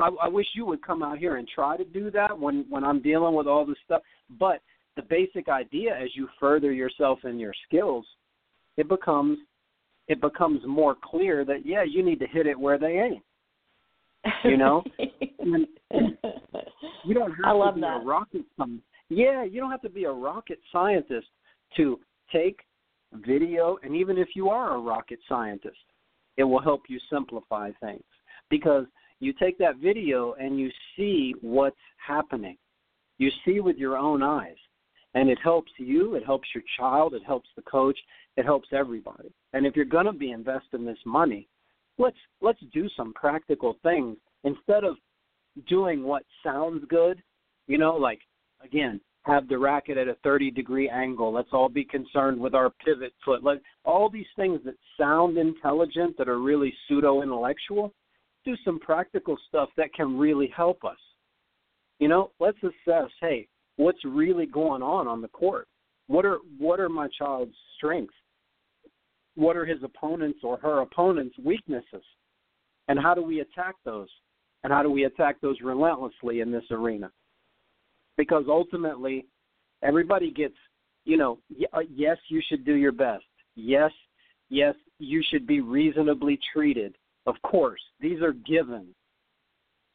[0.00, 2.84] I, I wish you would come out here and try to do that when when
[2.84, 4.02] I'm dealing with all this stuff.
[4.38, 4.60] But
[4.96, 8.06] the basic idea, as you further yourself in your skills,
[8.76, 9.38] it becomes
[10.08, 13.22] it becomes more clear that yeah, you need to hit it where they ain't.
[14.44, 14.82] You know,
[15.40, 15.66] and
[17.04, 18.00] you don't have I love to be that.
[18.00, 18.42] a rocket.
[19.10, 21.26] Yeah, you don't have to be a rocket scientist
[21.76, 22.00] to
[22.32, 22.60] take
[23.12, 25.76] video, and even if you are a rocket scientist,
[26.36, 28.02] it will help you simplify things
[28.50, 28.86] because
[29.20, 32.56] you take that video and you see what's happening.
[33.18, 34.56] You see with your own eyes.
[35.14, 37.96] And it helps you, it helps your child, it helps the coach,
[38.36, 39.32] it helps everybody.
[39.52, 41.46] And if you're going to be investing this money,
[41.98, 44.96] let's let's do some practical things instead of
[45.68, 47.22] doing what sounds good,
[47.66, 48.20] you know, like
[48.62, 51.32] again, have the racket at a 30 degree angle.
[51.32, 53.42] Let's all be concerned with our pivot foot.
[53.42, 57.92] Like all these things that sound intelligent that are really pseudo intellectual,
[58.44, 60.98] do some practical stuff that can really help us.
[61.98, 65.68] You know, let's assess, hey, what's really going on on the court.
[66.06, 68.14] What are what are my child's strengths?
[69.36, 72.04] What are his opponents or her opponents' weaknesses?
[72.88, 74.08] And how do we attack those?
[74.62, 77.10] And how do we attack those relentlessly in this arena?
[78.16, 79.26] Because ultimately,
[79.82, 80.54] everybody gets,
[81.04, 81.38] you know,
[81.72, 83.24] uh, yes, you should do your best.
[83.56, 83.90] Yes,
[84.48, 86.96] yes, you should be reasonably treated.
[87.26, 88.94] Of course, these are given.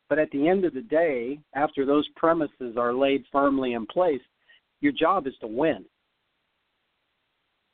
[0.09, 4.21] But at the end of the day, after those premises are laid firmly in place,
[4.81, 5.85] your job is to win.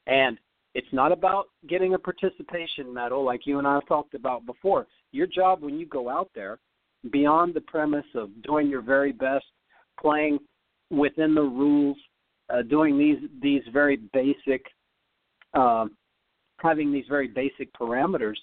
[0.08, 0.38] And
[0.76, 4.88] it's not about getting a participation medal like you and I have talked about before.
[5.14, 6.60] Your job when you go out there,
[7.12, 9.46] beyond the premise of doing your very best,
[10.00, 10.38] playing
[10.92, 11.98] within the rules,
[12.54, 14.66] uh, doing these these very basic,
[15.54, 15.86] uh,
[16.58, 18.36] having these very basic parameters,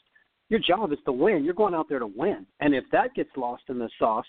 [0.49, 1.45] your job is to win.
[1.45, 2.47] You're going out there to win.
[2.61, 4.27] And if that gets lost in the sauce,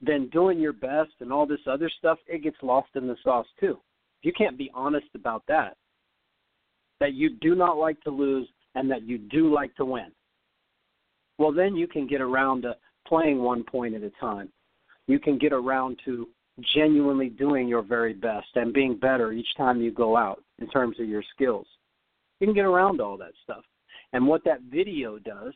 [0.00, 3.46] then doing your best and all this other stuff, it gets lost in the sauce
[3.60, 3.78] too.
[4.22, 5.76] You can't be honest about that
[7.04, 10.10] that you do not like to lose and that you do like to win.
[11.36, 14.48] Well, then you can get around to playing one point at a time.
[15.06, 16.26] You can get around to
[16.74, 20.98] genuinely doing your very best and being better each time you go out in terms
[20.98, 21.66] of your skills.
[22.40, 23.64] You can get around all that stuff.
[24.14, 25.52] And what that video does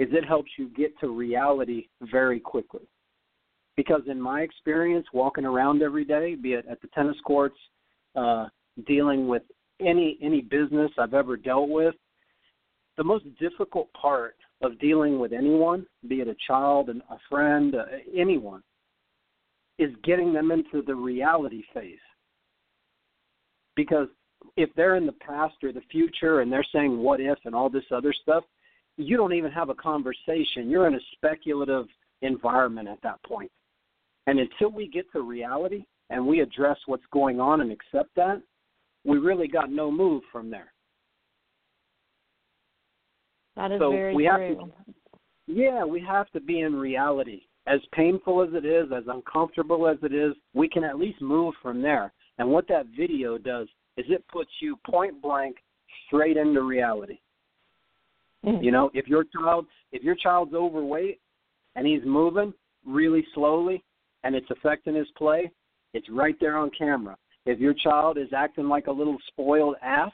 [0.00, 2.88] is it helps you get to reality very quickly.
[3.76, 7.58] Because in my experience, walking around every day, be it at the tennis courts,
[8.16, 8.46] uh,
[8.88, 9.42] dealing with
[9.80, 11.94] any any business I've ever dealt with,
[12.96, 17.74] the most difficult part of dealing with anyone, be it a child, and a friend,
[17.74, 17.84] uh,
[18.16, 18.62] anyone,
[19.78, 21.98] is getting them into the reality phase.
[23.74, 24.08] Because
[24.56, 27.68] if they're in the past or the future and they're saying what if and all
[27.68, 28.44] this other stuff,
[28.96, 30.70] you don't even have a conversation.
[30.70, 31.86] You're in a speculative
[32.22, 33.50] environment at that point.
[34.26, 38.40] And until we get to reality and we address what's going on and accept that,
[39.06, 40.72] we really got no move from there.
[43.56, 44.58] That is so very we true.
[44.58, 44.94] Have to,
[45.46, 47.42] yeah, we have to be in reality.
[47.66, 51.54] As painful as it is, as uncomfortable as it is, we can at least move
[51.62, 52.12] from there.
[52.38, 55.56] And what that video does is it puts you point blank
[56.06, 57.18] straight into reality.
[58.44, 58.62] Mm-hmm.
[58.62, 61.18] You know, if your child if your child's overweight
[61.74, 62.52] and he's moving
[62.84, 63.82] really slowly
[64.22, 65.50] and it's affecting his play,
[65.94, 67.16] it's right there on camera.
[67.46, 70.12] If your child is acting like a little spoiled ass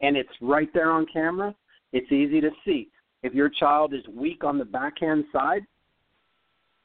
[0.00, 1.54] and it's right there on camera,
[1.92, 2.88] it's easy to see.
[3.24, 5.62] If your child is weak on the backhand side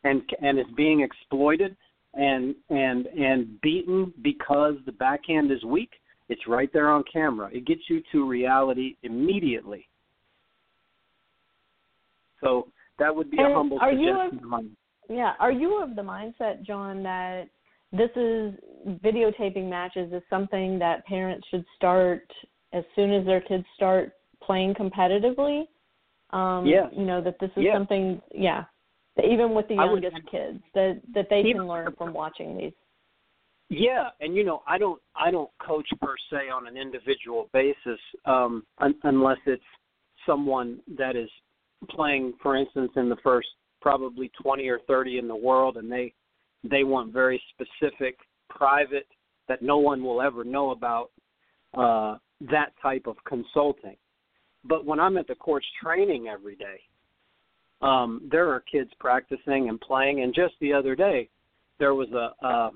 [0.03, 1.77] and and is being exploited
[2.15, 5.91] and and and beaten because the backhand is weak,
[6.27, 7.49] it's right there on camera.
[7.53, 9.87] It gets you to reality immediately.
[12.41, 14.53] So that would be and a humble suggestion.
[14.53, 14.65] Of,
[15.07, 17.47] yeah, are you of the mindset, John, that
[17.93, 18.53] this is
[19.03, 22.27] videotaping matches is something that parents should start
[22.73, 25.65] as soon as their kids start playing competitively.
[26.31, 26.87] Um, yes.
[26.91, 27.75] You know that this is yes.
[27.75, 28.19] something.
[28.33, 28.63] Yeah.
[29.15, 32.57] That even with the I would- youngest kids, that that they can learn from watching
[32.57, 32.73] these.
[33.69, 37.99] Yeah, and you know, I don't I don't coach per se on an individual basis
[38.25, 39.63] um un- unless it's
[40.25, 41.29] someone that is
[41.89, 43.47] playing for instance in the first
[43.81, 46.13] probably 20 or 30 in the world and they
[46.63, 48.17] they want very specific
[48.49, 49.07] private
[49.47, 51.11] that no one will ever know about
[51.77, 52.17] uh
[52.51, 53.95] that type of consulting.
[54.65, 56.79] But when I'm at the courts training every day,
[57.81, 61.29] um there are kids practicing and playing and just the other day
[61.79, 62.69] there was a uh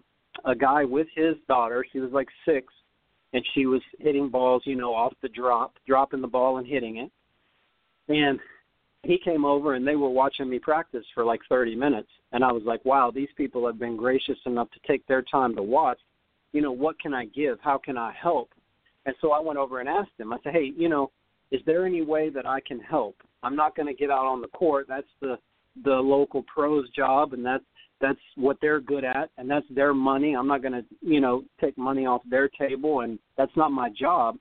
[0.46, 1.86] a guy with his daughter.
[1.92, 2.74] She was like six,
[3.34, 6.98] and she was hitting balls, you know, off the drop, dropping the ball and hitting
[6.98, 7.12] it.
[8.08, 8.40] And
[9.04, 12.10] he came over and they were watching me practice for like 30 minutes.
[12.32, 15.56] And I was like, wow, these people have been gracious enough to take their time
[15.56, 16.00] to watch.
[16.52, 17.58] You know, what can I give?
[17.62, 18.50] How can I help?
[19.06, 21.12] And so I went over and asked him, I said, hey, you know,
[21.52, 23.16] is there any way that I can help?
[23.44, 24.88] I'm not going to get out on the court.
[24.90, 25.38] That's the
[25.84, 27.64] the local pros job and that's
[28.00, 31.44] that's what they're good at and that's their money i'm not going to you know
[31.60, 34.38] take money off their table and that's not my job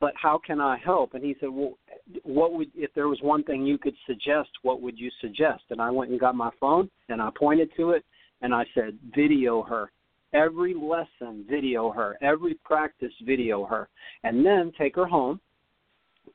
[0.00, 1.14] but how can i help?
[1.14, 1.78] And he said well
[2.24, 5.64] what would if there was one thing you could suggest what would you suggest?
[5.70, 8.04] And i went and got my phone and i pointed to it
[8.42, 9.90] and i said video her.
[10.34, 12.18] Every lesson video her.
[12.20, 13.88] Every practice video her.
[14.24, 15.40] And then take her home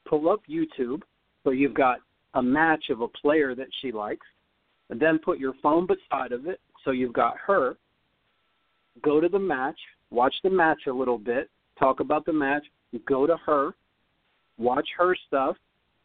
[0.05, 1.01] pull up youtube
[1.43, 1.99] so you've got
[2.36, 4.26] a match of a player that she likes,
[4.89, 7.78] and then put your phone beside of it so you've got her.
[9.01, 9.78] Go to the match,
[10.09, 11.49] watch the match a little bit,
[11.80, 12.64] talk about the match,
[13.00, 13.72] go to her,
[14.58, 15.56] watch her stuff,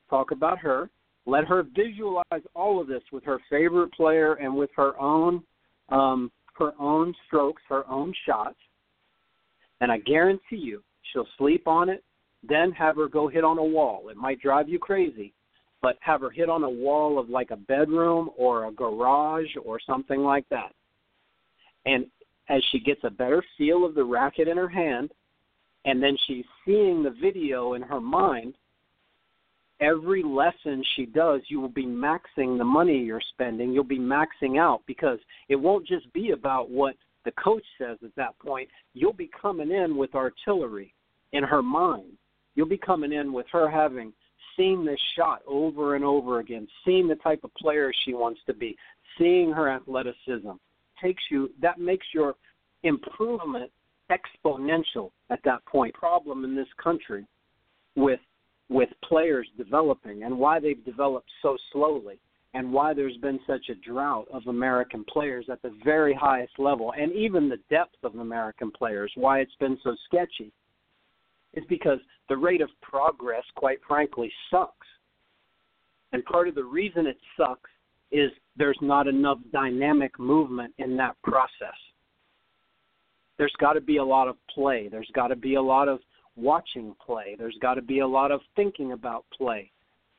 [0.09, 0.91] talk about her,
[1.27, 5.43] let her visualize all of this with her favorite player and with her own
[5.91, 8.59] um, her own strokes, her own shots,
[9.81, 10.83] and I guarantee you
[11.13, 12.03] she'll sleep on it,
[12.47, 14.09] then have her go hit on a wall.
[14.09, 15.33] It might drive you crazy,
[15.83, 19.79] but have her hit on a wall of like a bedroom or a garage or
[19.87, 20.73] something like that.
[21.87, 22.07] And
[22.49, 25.11] as she gets a better feel of the racket in her hand,
[25.89, 28.53] and then she's seeing the video in her mind,
[29.81, 33.73] every lesson she does, you will be maxing the money you're spending.
[33.73, 35.19] You'll be maxing out because
[35.49, 38.69] it won't just be about what the coach says at that point.
[38.93, 40.93] You'll be coming in with artillery
[41.33, 42.19] in her mind.
[42.55, 44.13] You'll be coming in with her having
[44.59, 48.53] seen this shot over and over again, seeing the type of player she wants to
[48.53, 48.77] be,
[49.17, 50.51] seeing her athleticism.
[51.03, 52.35] Takes you that makes your
[52.83, 53.71] improvement
[54.11, 55.95] exponential at that point.
[55.95, 57.27] Problem in this country
[57.97, 58.21] with
[58.71, 62.21] with players developing and why they've developed so slowly
[62.55, 66.93] and why there's been such a drought of American players at the very highest level
[66.99, 70.53] and even the depth of American players, why it's been so sketchy,
[71.55, 71.99] is because
[72.29, 74.87] the rate of progress, quite frankly, sucks.
[76.13, 77.71] And part of the reason it sucks
[78.11, 81.77] is there's not enough dynamic movement in that process.
[83.39, 84.89] There's got to be a lot of play.
[84.89, 86.01] There's got to be a lot of
[86.37, 87.37] watching play.
[87.39, 89.71] There's got to be a lot of thinking about play.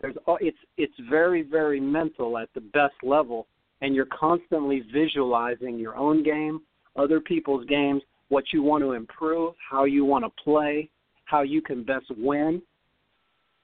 [0.01, 3.47] There's it's it's very very mental at the best level,
[3.82, 6.61] and you're constantly visualizing your own game,
[6.95, 10.89] other people's games, what you want to improve, how you want to play,
[11.26, 12.61] how you can best win.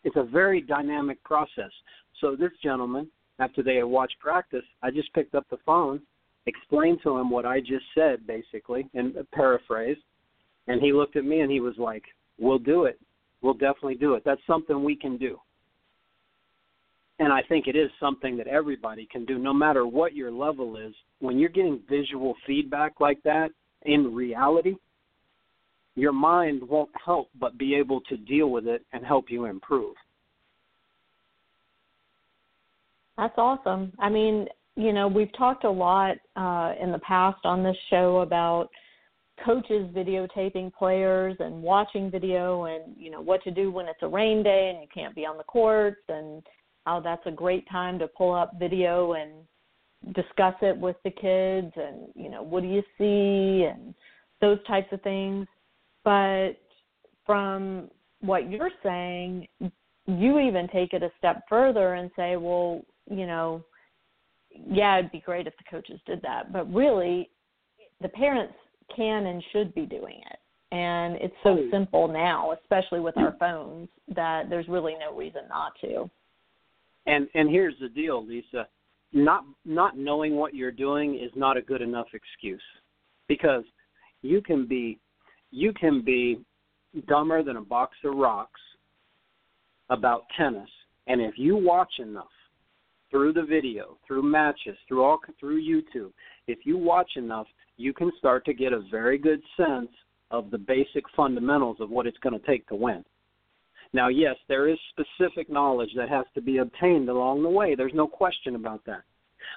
[0.03, 1.72] It's a very dynamic process.
[2.20, 6.01] So this gentleman, after they had watched practice, I just picked up the phone,
[6.46, 9.98] explained to him what I just said, basically, and paraphrase,
[10.68, 12.04] and he looked at me and he was like,
[12.38, 13.00] we'll do it.
[13.41, 14.24] We'll definitely do it.
[14.26, 15.39] That's something we can do.
[17.20, 20.78] And I think it is something that everybody can do, no matter what your level
[20.78, 20.93] is.
[21.20, 23.50] When you're getting visual feedback like that
[23.84, 24.76] in reality,
[25.96, 29.96] your mind won't help but be able to deal with it and help you improve.
[33.18, 33.93] That's awesome.
[33.98, 38.19] I mean, you know, we've talked a lot uh, in the past on this show
[38.19, 38.69] about
[39.43, 44.07] coaches videotaping players and watching video and you know what to do when it's a
[44.07, 46.41] rain day and you can't be on the courts and
[46.86, 49.32] how that's a great time to pull up video and
[50.13, 53.93] discuss it with the kids and you know what do you see and
[54.39, 55.47] those types of things.
[56.03, 56.51] But
[57.26, 57.89] from
[58.21, 59.47] what you're saying
[60.07, 63.65] you even take it a step further and say well you know
[64.68, 67.30] yeah it'd be great if the coaches did that but really
[68.01, 68.53] the parents
[68.93, 70.39] can and should be doing it.
[70.72, 71.68] And it's so oh.
[71.72, 76.10] simple now, especially with our phones, that there's really no reason not to.
[77.06, 78.68] And and here's the deal, Lisa.
[79.14, 82.62] Not not knowing what you're doing is not a good enough excuse.
[83.28, 83.64] Because
[84.22, 84.99] you can be
[85.51, 86.41] you can be
[87.08, 88.60] dumber than a box of rocks
[89.89, 90.70] about tennis
[91.08, 92.26] and if you watch enough
[93.16, 96.11] through the video, through matches, through all through YouTube,
[96.47, 97.47] if you watch enough,
[97.78, 99.88] you can start to get a very good sense
[100.32, 103.05] of the basic fundamentals of what it's going to take to win.
[103.93, 107.74] Now, yes, there is specific knowledge that has to be obtained along the way.
[107.74, 109.03] There's no question about that.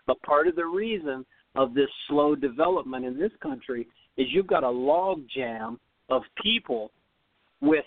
[0.06, 4.62] But part of the reason of this slow development in this country is you've got
[4.62, 5.80] a log jam
[6.10, 6.92] of people
[7.60, 7.86] with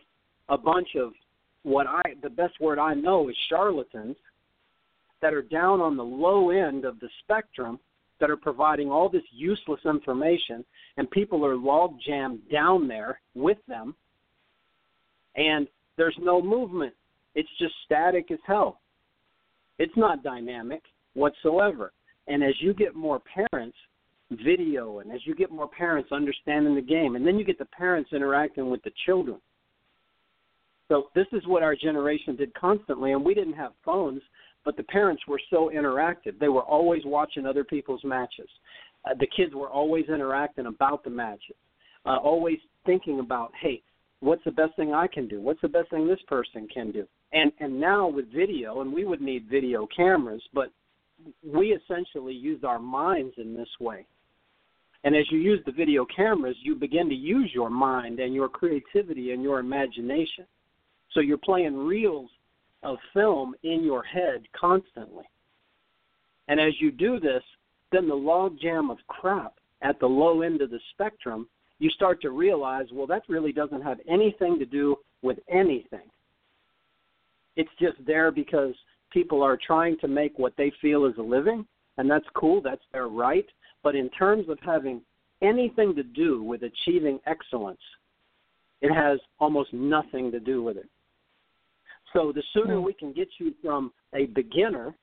[0.49, 1.13] a bunch of
[1.63, 4.17] what I the best word I know is charlatans
[5.21, 7.79] that are down on the low end of the spectrum
[8.19, 10.63] that are providing all this useless information,
[10.97, 13.95] and people are log jammed down there with them,
[15.35, 15.67] and
[15.97, 16.93] there's no movement.
[17.35, 18.79] It's just static as hell.
[19.79, 20.81] It's not dynamic
[21.13, 21.91] whatsoever.
[22.27, 23.77] And as you get more parents
[24.31, 27.65] video, and as you get more parents understanding the game, and then you get the
[27.65, 29.37] parents interacting with the children.
[30.87, 34.21] So this is what our generation did constantly, and we didn't have phones,
[34.63, 36.37] but the parents were so interactive.
[36.39, 38.49] They were always watching other people's matches.
[39.05, 41.55] Uh, the kids were always interacting about the matches,
[42.05, 43.81] uh, always thinking about, hey,
[44.19, 45.41] what's the best thing I can do?
[45.41, 47.07] What's the best thing this person can do?
[47.33, 50.71] And and now with video, and we would need video cameras, but
[51.43, 54.05] we essentially use our minds in this way.
[55.03, 58.49] And as you use the video cameras, you begin to use your mind and your
[58.49, 60.45] creativity and your imagination.
[61.11, 62.29] So you're playing reels
[62.83, 65.25] of film in your head constantly.
[66.47, 67.43] And as you do this,
[67.91, 71.47] then the logjam of crap at the low end of the spectrum,
[71.79, 76.09] you start to realize, well, that really doesn't have anything to do with anything.
[77.55, 78.73] It's just there because
[79.11, 81.65] people are trying to make what they feel is a living,
[81.97, 83.45] and that's cool, that's their right.
[83.83, 85.01] But in terms of having
[85.41, 87.81] anything to do with achieving excellence,
[88.81, 90.89] it has almost nothing to do with it.
[92.13, 92.83] So the sooner Mm.
[92.83, 94.95] we can get you from a beginner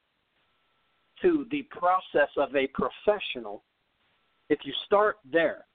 [1.22, 3.64] to the process of a professional,
[4.48, 5.66] if you start there,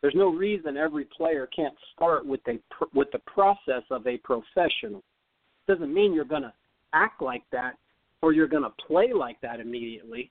[0.00, 2.60] there's no reason every player can't start with a
[2.92, 5.02] with the process of a professional.
[5.66, 6.52] Doesn't mean you're going to
[6.92, 7.78] act like that
[8.22, 10.30] or you're going to play like that immediately.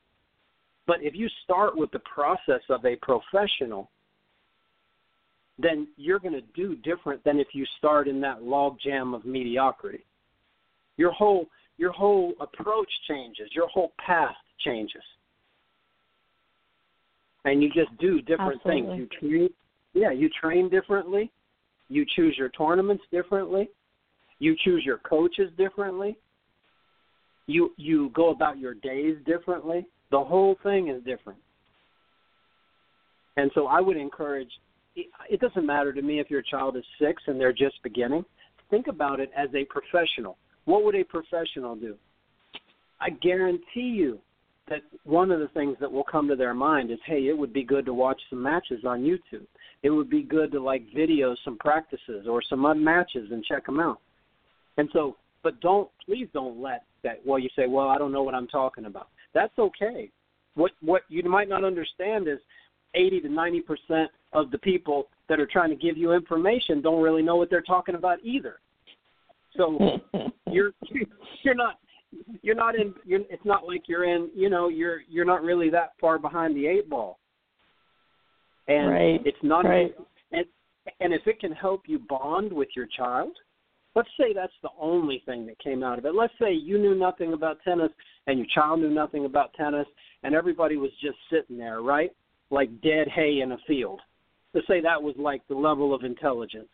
[0.88, 3.90] But if you start with the process of a professional,
[5.58, 10.06] then you're going to do different than if you start in that logjam of mediocrity.
[10.98, 15.04] Your whole your whole approach changes, your whole path changes.
[17.44, 18.98] And you just do different Absolutely.
[18.98, 19.10] things.
[19.22, 19.50] You train
[19.94, 21.32] yeah, you train differently.
[21.90, 23.70] You choose your tournaments differently.
[24.40, 26.18] You choose your coaches differently.
[27.48, 29.86] You you go about your days differently.
[30.12, 31.40] The whole thing is different.
[33.38, 34.50] And so I would encourage
[34.96, 38.26] it it doesn't matter to me if your child is 6 and they're just beginning.
[38.70, 40.38] Think about it as a professional.
[40.66, 41.96] What would a professional do?
[43.00, 44.20] I guarantee you
[44.68, 47.54] that one of the things that will come to their mind is, hey, it would
[47.54, 49.46] be good to watch some matches on YouTube.
[49.84, 53.80] It would be good to like video some practices or some matches and check them
[53.80, 54.00] out.
[54.78, 57.22] And so, but don't please don't let that.
[57.24, 59.10] Well, you say, well, I don't know what I'm talking about.
[59.34, 60.10] That's okay.
[60.56, 62.40] What what you might not understand is
[62.96, 67.02] 80 to 90 percent of the people that are trying to give you information don't
[67.02, 68.56] really know what they're talking about either.
[69.58, 69.78] So
[70.52, 70.72] you're
[71.44, 71.80] you're not
[72.42, 75.70] you're not in you're it's not like you're in you know you're you're not really
[75.72, 77.20] that far behind the eight ball.
[78.68, 79.94] And Right, it's not right.
[80.32, 80.46] and
[81.00, 83.32] and if it can help you bond with your child
[83.96, 86.14] let's say that's the only thing that came out of it.
[86.14, 87.92] Let's say you knew nothing about tennis
[88.28, 89.88] and your child knew nothing about tennis
[90.24, 92.12] and everybody was just sitting there right?
[92.52, 94.02] Like dead hay in a field.
[94.54, 96.70] Let's say that was like the level of intelligence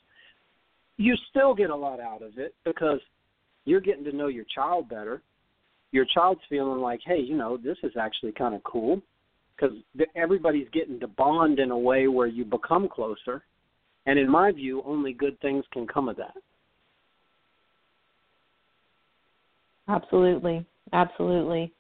[0.97, 2.99] you still get a lot out of it because
[3.65, 5.21] you're getting to know your child better.
[5.91, 9.01] Your child's feeling like, hey, you know, this is actually kind of cool
[9.55, 9.75] because
[10.15, 13.43] everybody's getting to bond in a way where you become closer.
[14.05, 16.33] And in my view, only good things can come of that.
[19.87, 21.73] Absolutely, absolutely.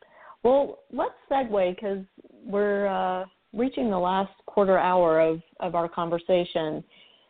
[0.43, 2.03] Well, let's segue because
[2.45, 6.83] we're uh, reaching the last quarter hour of, of our conversation.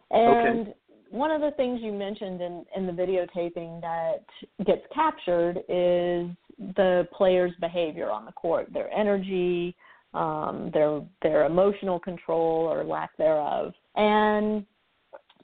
[0.09, 0.73] And Okay.
[1.11, 4.23] One of the things you mentioned in, in the videotaping that
[4.65, 6.29] gets captured is
[6.75, 9.75] the player's behavior on the court, their energy,
[10.13, 13.73] um, their their emotional control or lack thereof.
[13.95, 14.65] And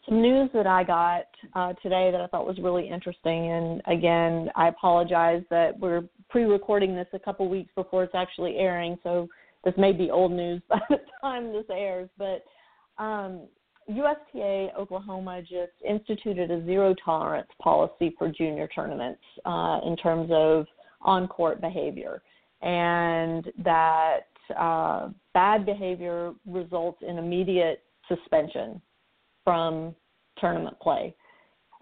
[0.08, 3.52] some news that I got uh, today that I thought was really interesting.
[3.52, 8.98] And again, I apologize that we're pre-recording this a couple weeks before it's actually airing,
[9.04, 9.28] so
[9.66, 12.10] this may be old news by the time this airs.
[12.18, 12.46] But
[13.02, 13.48] um,
[13.88, 20.66] USTA Oklahoma just instituted a zero tolerance policy for junior tournaments uh, in terms of
[21.02, 22.22] on-court behavior,
[22.62, 24.28] and that
[24.58, 28.82] uh, bad behavior results in immediate suspension
[29.44, 29.96] from
[30.40, 31.16] tournament play.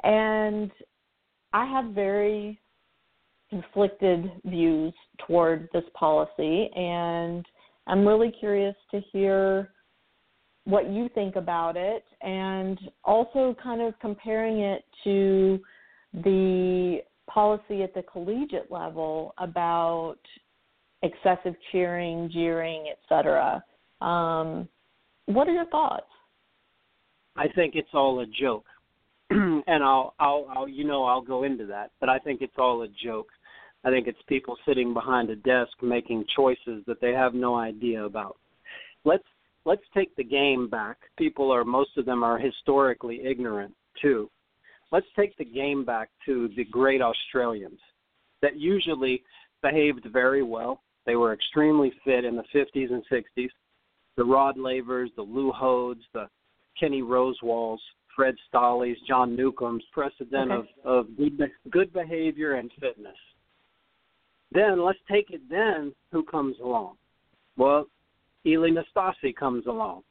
[0.04, 0.72] And
[1.54, 2.60] I have very
[3.50, 4.94] conflicted views
[5.26, 7.46] toward this policy, and
[7.88, 9.70] I'm really curious to hear
[10.66, 15.60] what you think about it and also kind of comparing it to
[16.14, 20.18] the policy at the collegiate level about
[21.04, 23.64] excessive cheering, jeering, etc.
[24.02, 24.68] Um,
[25.28, 26.08] what are your thoughts?
[27.36, 28.66] I think it's all a joke.
[29.30, 32.84] and I'll, I'll, I'll, you know, I'll go into that, but I think it's all
[32.84, 33.28] a joke.
[33.84, 38.04] I think it's people sitting behind a desk making choices that they have no idea
[38.04, 38.38] about.
[39.04, 39.24] Let's
[39.66, 40.98] let's take the game back.
[41.18, 44.30] People are most of them are historically ignorant too.
[44.92, 47.80] Let's take the game back to the great Australians
[48.42, 49.24] that usually
[49.62, 50.82] behaved very well.
[51.06, 53.50] They were extremely fit in the 50s and 60s.
[54.16, 56.30] The Rod Lavers, the Lew Hoads, the
[56.80, 57.80] Kenny Rosewalls,
[58.16, 60.70] Fred Stolles, John Newcombes, precedent Okay.
[60.84, 63.18] of, of good, good behavior and fitness.
[64.52, 66.96] Then let's take it then who comes along?
[67.58, 67.88] Well,
[68.46, 70.04] Ilie Nastase comes along.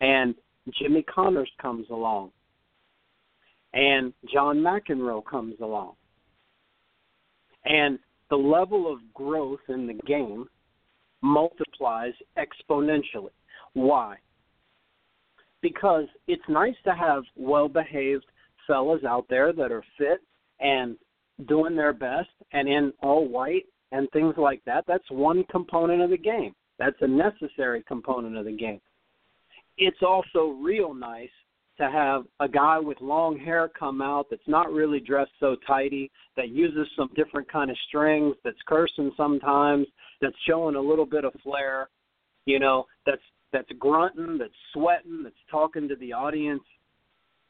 [0.00, 0.34] And
[0.80, 2.30] Jimmy Connors comes along.
[3.74, 5.94] And John McEnroe comes along.
[7.64, 7.98] And
[8.30, 10.46] the level of growth in the game
[11.22, 13.30] multiplies exponentially.
[13.74, 14.16] Why?
[15.60, 18.24] Because it's nice to have well behaved
[18.66, 20.20] fellas out there that are fit
[20.60, 20.96] and
[21.46, 24.84] doing their best and in all white and things like that.
[24.86, 26.54] That's one component of the game.
[26.82, 28.80] That's a necessary component of the game.
[29.78, 31.30] it's also real nice
[31.78, 36.10] to have a guy with long hair come out that's not really dressed so tidy,
[36.36, 39.86] that uses some different kind of strings, that's cursing sometimes,
[40.20, 41.88] that's showing a little bit of flair,
[42.46, 43.22] you know, that's
[43.52, 46.64] that's grunting, that's sweating, that's talking to the audience.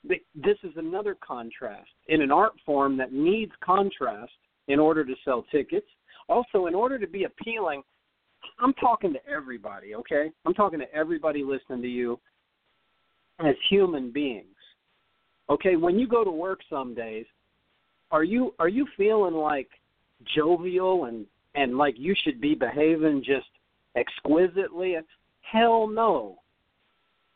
[0.04, 4.32] This is another contrast in an art form that needs contrast
[4.68, 5.86] in order to sell tickets.
[6.28, 7.82] Also, in order to be appealing,
[8.58, 10.30] I'm talking to everybody, okay?
[10.44, 12.18] I'm talking to everybody listening to you
[13.40, 14.46] as human beings.
[15.50, 17.26] Okay, when you go to work some days,
[18.10, 19.68] are you are you feeling like
[20.34, 23.48] jovial and and like you should be behaving just
[23.96, 24.96] exquisitely?
[25.40, 26.38] Hell no.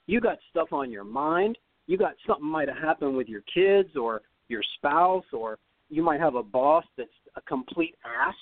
[0.07, 1.59] You got stuff on your mind.
[1.87, 6.21] You got something might have happened with your kids or your spouse or you might
[6.21, 8.35] have a boss that's a complete ass.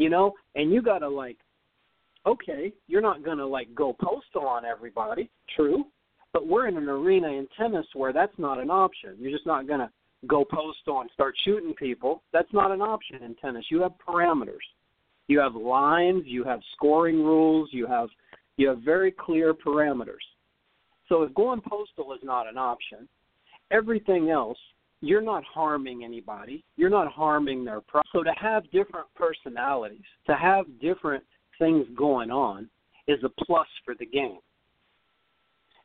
[0.00, 1.36] You know, and you got to like
[2.26, 5.84] okay, you're not going to like go postal on everybody, true,
[6.32, 9.16] but we're in an arena in tennis where that's not an option.
[9.18, 9.90] You're just not going to
[10.26, 12.22] go postal and start shooting people.
[12.32, 13.66] That's not an option in tennis.
[13.70, 14.64] You have parameters.
[15.28, 18.08] You have lines, you have scoring rules, you have
[18.56, 20.24] you have very clear parameters.
[21.08, 23.08] So if going postal is not an option,
[23.70, 24.58] everything else
[25.00, 26.64] you're not harming anybody.
[26.76, 28.02] You're not harming their pro.
[28.12, 31.24] So to have different personalities, to have different
[31.58, 32.68] things going on,
[33.08, 34.38] is a plus for the game.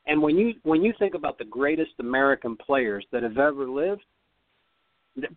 [0.06, 4.02] And when you when you think about the greatest American players that have ever lived,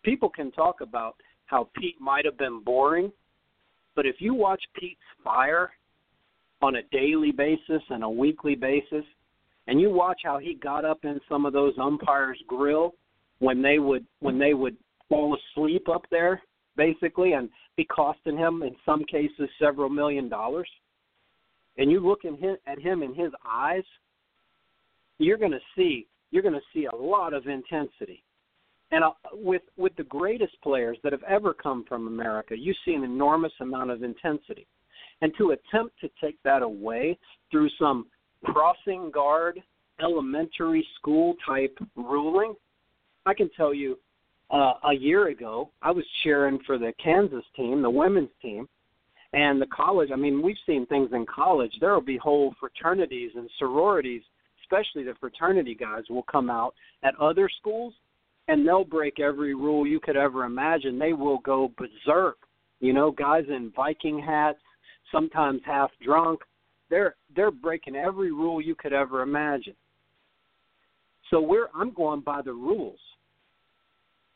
[0.03, 1.15] people can talk about
[1.45, 3.11] how Pete might have been boring,
[3.95, 5.71] but if you watch Pete's fire
[6.61, 9.05] on a daily basis and a weekly basis,
[9.67, 12.93] and you watch how he got up in some of those umpires' grill
[13.39, 14.77] when they would when they would
[15.07, 16.41] fall asleep up there,
[16.77, 20.69] basically, and be costing him in some cases several million dollars.
[21.77, 23.83] And you look at him in his eyes
[25.19, 28.23] you're going to see you're going to see a lot of intensity.
[28.91, 32.93] And uh, with with the greatest players that have ever come from America, you see
[32.93, 34.65] an enormous amount of intensity.
[35.21, 37.19] And to attempt to take that away
[37.51, 38.07] through some
[38.45, 39.61] crossing guard
[40.01, 42.55] elementary school type ruling,
[43.26, 43.97] I can tell you
[44.51, 48.67] uh, a year ago, I was cheering for the Kansas team, the women's team,
[49.34, 50.09] and the college.
[50.11, 51.72] I mean, we've seen things in college.
[51.80, 54.24] There will be whole fraternities and sororities
[54.70, 57.93] especially the fraternity guys, will come out at other schools
[58.47, 60.97] and they'll break every rule you could ever imagine.
[60.97, 62.38] They will go berserk.
[62.80, 64.59] You know, guys in Viking hats,
[65.11, 66.39] sometimes half drunk.
[66.89, 69.76] They're they're breaking every rule you could ever imagine.
[71.30, 72.99] So we're I'm going by the rules.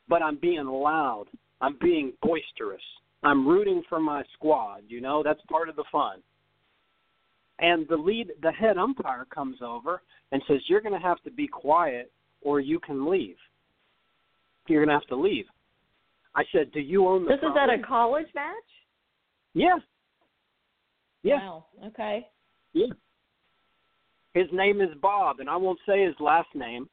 [0.07, 1.25] But I'm being loud.
[1.61, 2.81] I'm being boisterous.
[3.23, 6.21] I'm rooting for my squad, you know, that's part of the fun.
[7.59, 11.31] And the lead the head umpire comes over and says you're going to have to
[11.31, 13.37] be quiet or you can leave.
[14.67, 15.45] You're going to have to leave.
[16.35, 17.73] I said do you own the this property?
[17.73, 18.53] is at a college match?
[19.53, 19.77] Yeah.
[21.21, 21.35] Yeah.
[21.35, 21.65] Wow.
[21.85, 22.27] Okay.
[22.73, 22.87] Yeah
[24.34, 26.88] his name is bob and i won't say his last name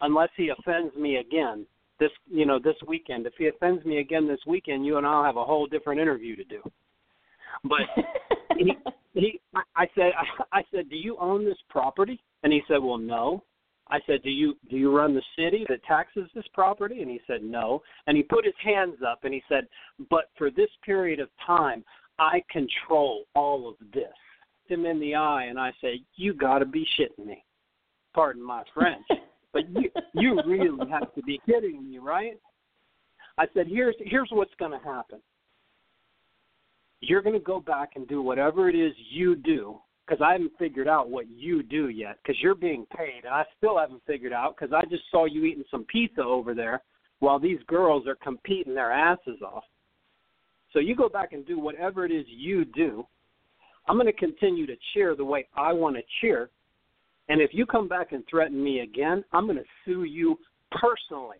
[0.00, 1.66] unless he offends me again
[1.98, 5.24] this you know this weekend if he offends me again this weekend you and i'll
[5.24, 6.62] have a whole different interview to do
[7.64, 7.80] but
[8.58, 8.72] he
[9.14, 9.40] he
[9.74, 10.12] I said
[10.52, 13.42] I said, "Do you own this property?" And he said, "Well, no."
[13.88, 17.20] I said, "Do you do you run the city that taxes this property?" And he
[17.26, 19.66] said, "No." And he put his hands up and he said,
[20.10, 21.84] "But for this period of time,
[22.18, 24.12] I control all of this."
[24.68, 27.44] Him in the eye and I say, "You got to be shitting me."
[28.14, 29.06] Pardon my French,
[29.52, 32.38] but you you really have to be kidding me, right?
[33.38, 35.20] I said, "Here's here's what's going to happen
[37.00, 40.52] you're going to go back and do whatever it is you do because I haven't
[40.58, 44.32] figured out what you do yet because you're being paid and I still haven't figured
[44.32, 46.82] out because I just saw you eating some pizza over there
[47.18, 49.64] while these girls are competing their asses off.
[50.72, 53.06] So you go back and do whatever it is you do.
[53.88, 56.50] I'm going to continue to cheer the way I want to cheer.
[57.28, 60.38] And if you come back and threaten me again, I'm going to sue you
[60.70, 61.38] personally,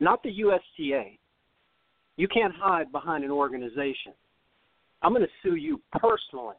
[0.00, 1.18] not the USTA.
[2.16, 4.12] You can't hide behind an organization.
[5.02, 6.56] I'm going to sue you personally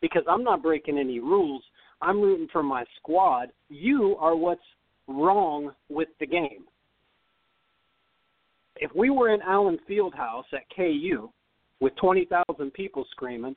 [0.00, 1.62] because I'm not breaking any rules.
[2.00, 3.50] I'm rooting for my squad.
[3.68, 4.60] You are what's
[5.06, 6.64] wrong with the game.
[8.76, 11.30] If we were in Allen Fieldhouse at KU
[11.80, 13.54] with 20,000 people screaming,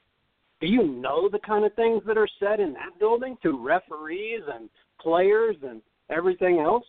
[0.59, 4.41] do you know the kind of things that are said in that building to referees
[4.53, 6.85] and players and everything else?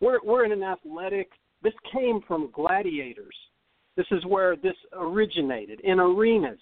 [0.00, 1.30] We're we're in an athletic.
[1.62, 3.34] This came from gladiators.
[3.96, 6.58] This is where this originated in arenas.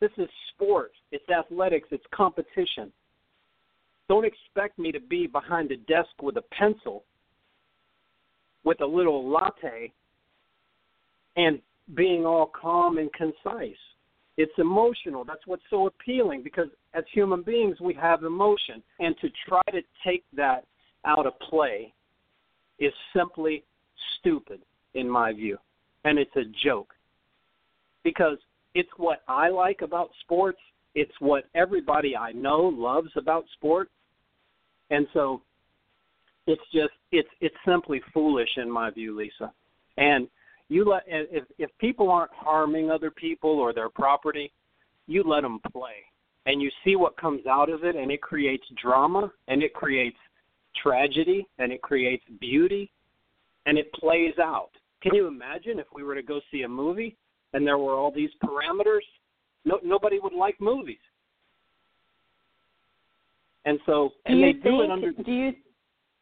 [0.00, 0.90] This is sport.
[1.12, 1.88] It's athletics.
[1.92, 2.92] It's competition.
[4.08, 7.04] Don't expect me to be behind a desk with a pencil
[8.64, 9.92] with a little latte
[11.36, 11.60] and
[11.94, 13.76] being all calm and concise.
[14.36, 15.24] It's emotional.
[15.24, 18.82] That's what's so appealing because as human beings, we have emotion.
[19.00, 20.64] And to try to take that
[21.04, 21.92] out of play
[22.78, 23.64] is simply
[24.18, 24.60] stupid,
[24.94, 25.58] in my view.
[26.04, 26.94] And it's a joke
[28.04, 28.38] because
[28.74, 30.58] it's what I like about sports.
[30.94, 33.90] It's what everybody I know loves about sports.
[34.90, 35.42] And so
[36.46, 39.52] it's just it's it's simply foolish in my view, Lisa.
[39.96, 40.28] And
[40.68, 44.52] you let if if people aren't harming other people or their property,
[45.06, 46.04] you let them play,
[46.46, 50.18] and you see what comes out of it, and it creates drama, and it creates
[50.82, 52.90] tragedy, and it creates beauty,
[53.66, 54.70] and it plays out.
[55.02, 57.16] Can you imagine if we were to go see a movie
[57.52, 59.06] and there were all these parameters?
[59.64, 60.98] No, nobody would like movies.
[63.64, 65.12] And so, and do you they think, do it under.
[65.12, 65.52] Do you?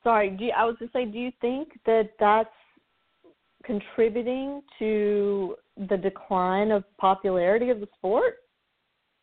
[0.02, 2.48] Sorry, do you, I was to say, do you think that that's
[3.66, 5.56] contributing to
[5.88, 8.36] the decline of popularity of the sport?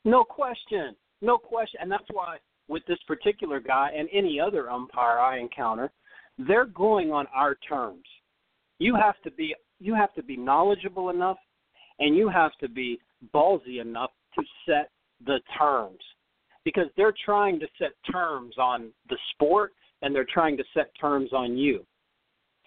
[0.05, 0.95] No question.
[1.21, 1.79] No question.
[1.81, 2.37] And that's why
[2.67, 5.91] with this particular guy and any other umpire I encounter,
[6.37, 8.03] they're going on our terms.
[8.79, 11.37] You have to be you have to be knowledgeable enough
[11.99, 12.99] and you have to be
[13.33, 14.89] ballsy enough to set
[15.25, 15.99] the terms.
[16.65, 21.31] Because they're trying to set terms on the sport and they're trying to set terms
[21.33, 21.85] on you.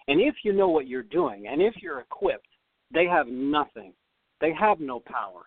[0.07, 2.47] And if you know what you're doing and if you're equipped,
[2.93, 3.93] they have nothing.
[4.39, 5.43] They have no power.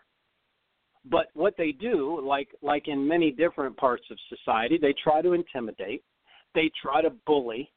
[1.11, 5.33] But what they do, like like in many different parts of society, they try to
[5.33, 6.03] intimidate,
[6.55, 7.73] they try to bully,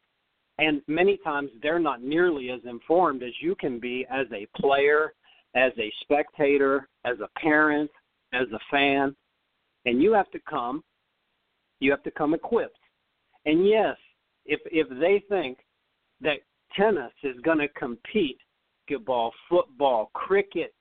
[0.57, 5.13] and many times they're not nearly as informed as you can be as a player,
[5.55, 7.89] as a spectator, as a parent,
[8.33, 9.15] as a fan.
[9.85, 10.83] And you have to come
[11.83, 12.79] you have to come equipped.
[13.45, 13.97] And yes,
[14.45, 15.59] if if they think
[16.21, 16.37] that
[16.75, 18.37] tennis is going to compete
[18.87, 20.73] basketball, football, cricket,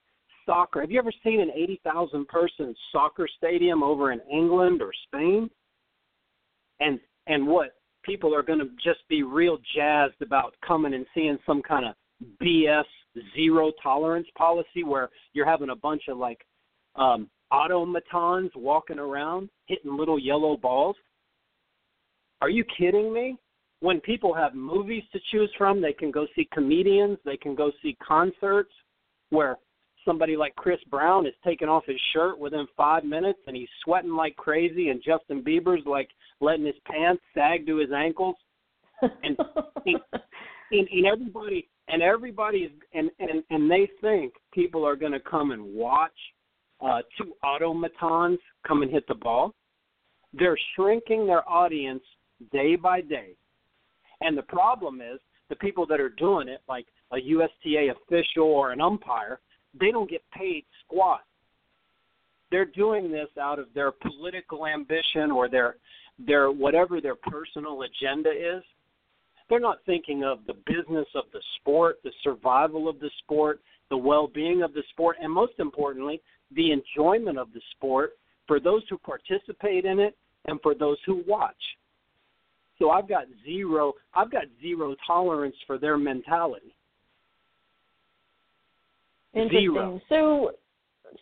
[0.46, 0.80] soccer.
[0.80, 5.50] Have you ever seen an 80,000 person soccer stadium over in England or Spain?
[6.80, 11.38] And and what people are going to just be real jazzed about coming and seeing
[11.46, 11.94] some kind of
[12.42, 12.84] BS
[13.36, 16.44] zero tolerance policy where you're having a bunch of like
[16.96, 20.96] um automatons walking around hitting little yellow balls.
[22.40, 23.36] Are you kidding me?
[23.82, 27.72] When people have movies to choose from, they can go see comedians, they can go
[27.82, 28.70] see concerts
[29.30, 29.58] where
[30.04, 34.12] somebody like Chris Brown is taking off his shirt within five minutes and he's sweating
[34.12, 36.08] like crazy and Justin Bieber's like
[36.40, 38.36] letting his pants sag to his ankles.
[39.02, 39.36] And,
[39.86, 45.50] and, and everybody and everybody is and, and, and they think people are gonna come
[45.50, 46.12] and watch
[46.80, 49.52] uh two automatons come and hit the ball.
[50.32, 52.04] They're shrinking their audience
[52.52, 53.34] day by day
[54.22, 55.18] and the problem is
[55.48, 59.40] the people that are doing it, like a USTA official or an umpire,
[59.78, 61.20] they don't get paid squat.
[62.50, 65.76] They're doing this out of their political ambition or their
[66.18, 68.62] their whatever their personal agenda is.
[69.48, 73.60] They're not thinking of the business of the sport, the survival of the sport,
[73.90, 76.20] the well-being of the sport, and most importantly,
[76.54, 78.12] the enjoyment of the sport
[78.46, 80.16] for those who participate in it
[80.46, 81.56] and for those who watch.
[82.82, 86.74] So I've got zero I've got zero tolerance for their mentality.
[89.34, 89.60] Interesting.
[89.60, 90.00] Zero.
[90.08, 90.50] So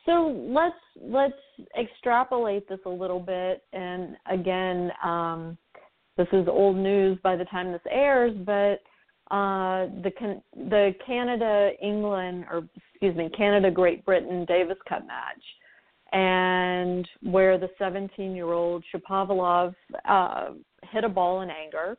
[0.07, 1.35] so let's let's
[1.79, 5.59] extrapolate this a little bit and again um
[6.17, 8.81] this is old news by the time this airs but
[9.31, 15.43] uh the the Canada England or excuse me Canada Great Britain Davis Cup match
[16.13, 19.75] and where the 17 year old Shapovalov
[20.09, 20.51] uh,
[20.91, 21.97] hit a ball in anger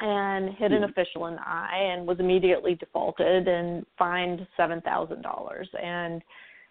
[0.00, 6.22] and hit an official in the eye and was immediately defaulted and fined $7,000 and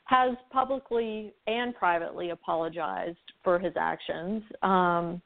[0.05, 4.43] has publicly and privately apologized for his actions.
[4.61, 5.21] Um,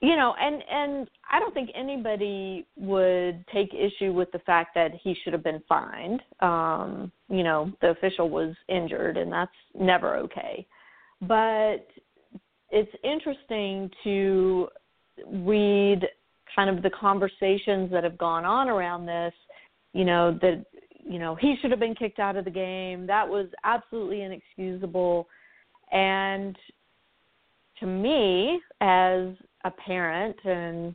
[0.00, 4.90] you know, and and I don't think anybody would take issue with the fact that
[5.02, 6.20] he should have been fined.
[6.40, 10.66] Um, you know, the official was injured, and that's never okay.
[11.22, 11.86] But
[12.70, 14.68] it's interesting to
[15.26, 16.06] read
[16.54, 19.32] kind of the conversations that have gone on around this.
[19.92, 20.64] You know that
[21.04, 23.06] you know he should have been kicked out of the game.
[23.06, 25.28] That was absolutely inexcusable,
[25.92, 26.56] and
[27.80, 29.28] to me, as
[29.64, 30.94] a parent and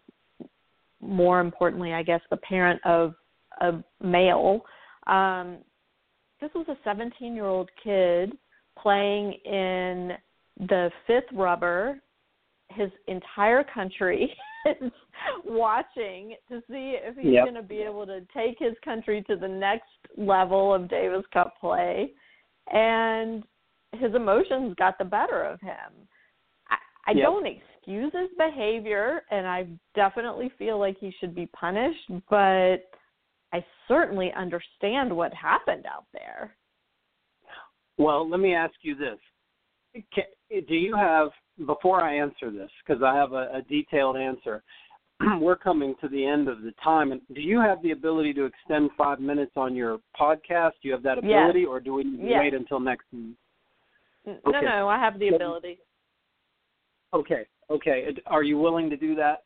[1.01, 3.13] more importantly, I guess, the parent of
[3.61, 4.61] a male.
[5.07, 5.57] Um,
[6.41, 8.33] this was a 17 year old kid
[8.77, 10.13] playing in
[10.59, 12.01] the fifth rubber.
[12.71, 14.91] His entire country is
[15.45, 17.43] watching to see if he's Yep.
[17.45, 21.53] going to be able to take his country to the next level of Davis Cup
[21.59, 22.11] play.
[22.71, 23.43] And
[23.93, 26.07] his emotions got the better of him.
[26.69, 27.23] I, I Yep.
[27.23, 32.91] don't excuse his behavior, and I definitely feel like he should be punished, but
[33.51, 36.55] I certainly understand what happened out there.
[37.97, 39.19] Well, let me ask you this:
[40.13, 40.23] Ca
[40.67, 41.29] Do you have
[41.65, 44.63] before I answer this because I have a, a detailed answer?
[45.39, 48.45] We're coming to the end of the time, and do you have the ability to
[48.45, 50.71] extend five minutes on your podcast?
[50.81, 51.49] Do you have that Yes.
[51.49, 52.39] ability, or do we Yes.
[52.39, 53.05] wait until next?
[53.11, 53.35] week?
[54.25, 55.79] N- No, no, I have the ability.
[57.13, 58.15] Okay, okay.
[58.27, 59.43] Are you willing to do that?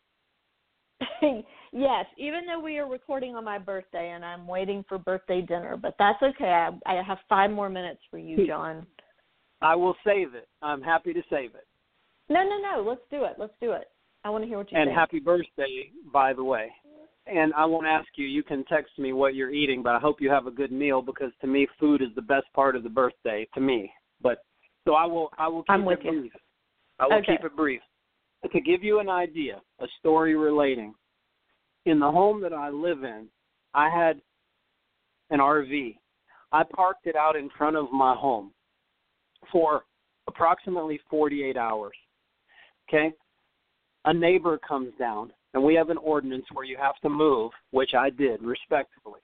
[1.72, 5.78] yes, even though we are recording on my birthday and I'm waiting for birthday dinner,
[5.78, 6.46] but that's okay.
[6.46, 8.86] I, I have five more minutes for you, John.
[9.62, 10.50] I will save it.
[10.62, 11.66] I'm happy to save it.
[12.30, 12.84] No, no, no.
[12.88, 13.34] Let's do it.
[13.38, 13.90] Let's do it.
[14.24, 14.98] I want to hear what you And think.
[14.98, 16.72] happy birthday, by the way.
[17.26, 18.26] And I won't ask you.
[18.26, 21.02] You can text me what you're eating, but I hope you have a good meal
[21.02, 23.48] because to me, food is the best part of the birthday.
[23.54, 24.40] To me, but
[24.86, 25.30] so I will.
[25.38, 26.22] I will keep I'm with it you.
[26.22, 26.32] brief.
[27.00, 27.38] I will Okay.
[27.38, 27.82] keep it brief.
[28.52, 30.94] To give you an idea, a story relating.
[31.86, 33.28] In the home that I live in,
[33.74, 34.22] I had
[35.30, 35.98] an RV.
[36.52, 38.54] I parked it out in front of my home
[39.52, 39.86] for
[40.28, 41.96] approximately 48 hours.
[42.90, 43.14] Okay?
[44.06, 47.92] A neighbor comes down, and we have an ordinance where you have to move, which
[47.98, 49.22] I did respectfully.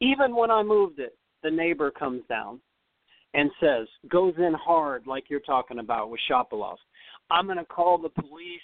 [0.00, 2.60] Even when I moved it, the neighbor comes down
[3.32, 6.76] and says, goes in hard like you're talking about with Shapovalov.
[7.30, 8.60] I'm going to call the police.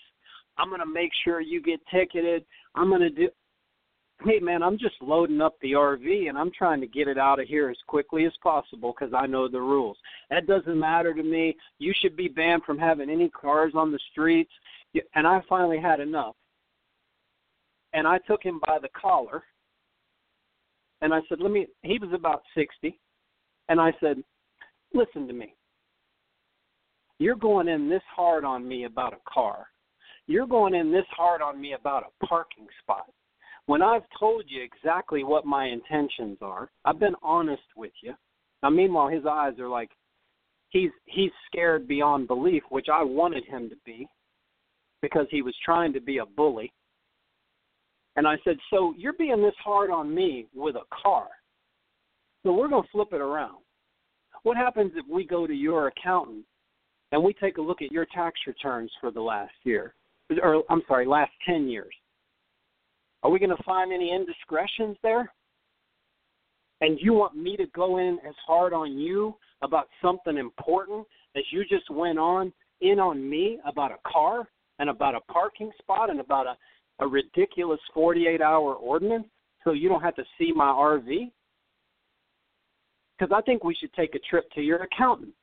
[0.59, 2.45] I'm going to make sure you get ticketed.
[2.75, 3.29] I'm going to do.
[4.23, 7.41] Hey, man, I'm just loading up the RV and I'm trying to get it out
[7.41, 9.97] of here as quickly as possible because I know the rules.
[10.29, 11.57] That doesn't matter to me.
[11.79, 14.53] You should be banned from having any cars on the streets.
[15.15, 16.37] And I finally had enough.
[17.95, 19.43] And I took him by the collar
[21.01, 22.99] and I said, Let me, he was about 60.
[23.71, 24.23] And I said,
[24.93, 25.55] Listen to me.
[27.19, 29.69] You're going in this hard on me about a car.
[30.27, 33.07] You're going in this hard on me about a parking spot.
[33.71, 38.15] When I've told you exactly what my intentions are, I've been honest with you.
[38.65, 39.93] Now, meanwhile, his eyes are like
[40.71, 44.09] he's he's scared beyond belief, which I wanted him to be,
[45.03, 46.73] because he was trying to be a bully.
[48.17, 51.29] And I said, "So you're being this hard on me with a car?
[52.43, 53.63] So we're going to flip it around.
[54.43, 56.45] What happens if we go to your accountant
[57.13, 59.95] and we take a look at your tax returns for the last year,
[60.43, 61.95] or I'm sorry, last 10 years?
[63.23, 65.33] Are we going to find any indiscretions there?
[66.81, 71.07] And you want me to go in as hard on you about something important
[71.37, 74.49] as you just went on in on me about a car
[74.79, 79.27] and about a parking spot and about a, a ridiculous 48 hour ordinance
[79.63, 81.31] so you don't have to see my RV?
[83.19, 85.35] Because I think we should take a trip to your accountant.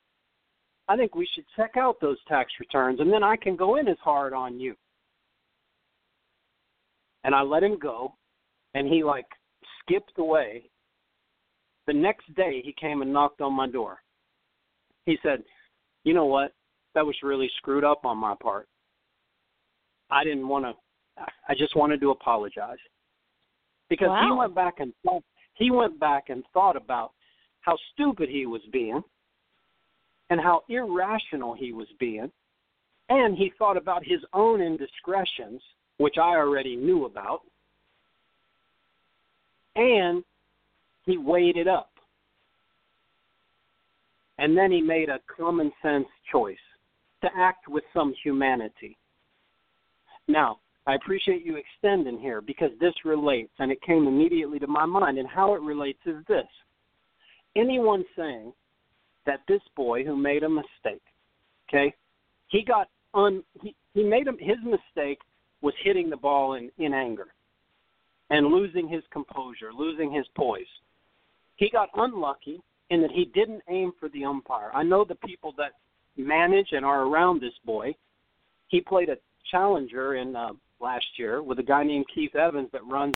[0.87, 3.87] I think we should check out those tax returns and then I can go in
[3.87, 4.75] as hard on you.
[7.27, 8.15] And I let him go
[8.73, 9.27] and he like
[9.81, 10.63] skipped away.
[11.85, 14.01] The next day he came and knocked on my door.
[15.05, 15.43] He said,
[16.05, 16.53] "You know what?
[16.95, 18.69] That was really screwed up on my part.
[20.09, 20.73] I didn't want to
[21.49, 22.79] I just wanted to apologize."
[23.89, 25.23] Because he went back and thought
[25.53, 27.11] he went back and thought about
[27.59, 29.03] how stupid he was being
[30.29, 32.31] and how irrational he was being.
[33.09, 35.61] And he thought about his own indiscretions,
[35.97, 37.41] which I already knew about.
[39.75, 40.23] And
[41.05, 41.89] he weighed it up.
[44.39, 46.57] And then he made a common sense choice
[47.21, 48.97] to act with some humanity.
[50.27, 54.85] Now, I appreciate you extending here because this relates, and it came immediately to my
[54.85, 55.17] mind.
[55.17, 56.47] And how it relates is this
[57.55, 58.53] anyone saying
[59.25, 61.01] that this boy who made a mistake,
[61.67, 61.93] okay,
[62.47, 65.19] he got un he, he made his mistake
[65.61, 67.27] was hitting the ball in, in anger
[68.29, 70.65] and losing his composure, losing his poise.
[71.55, 74.71] He got unlucky in that he didn't aim for the umpire.
[74.73, 75.71] I know the people that
[76.17, 77.95] manage and are around this boy.
[78.67, 79.17] He played a
[79.49, 80.49] challenger in uh,
[80.79, 83.05] last year with a guy named Keith Evans that runs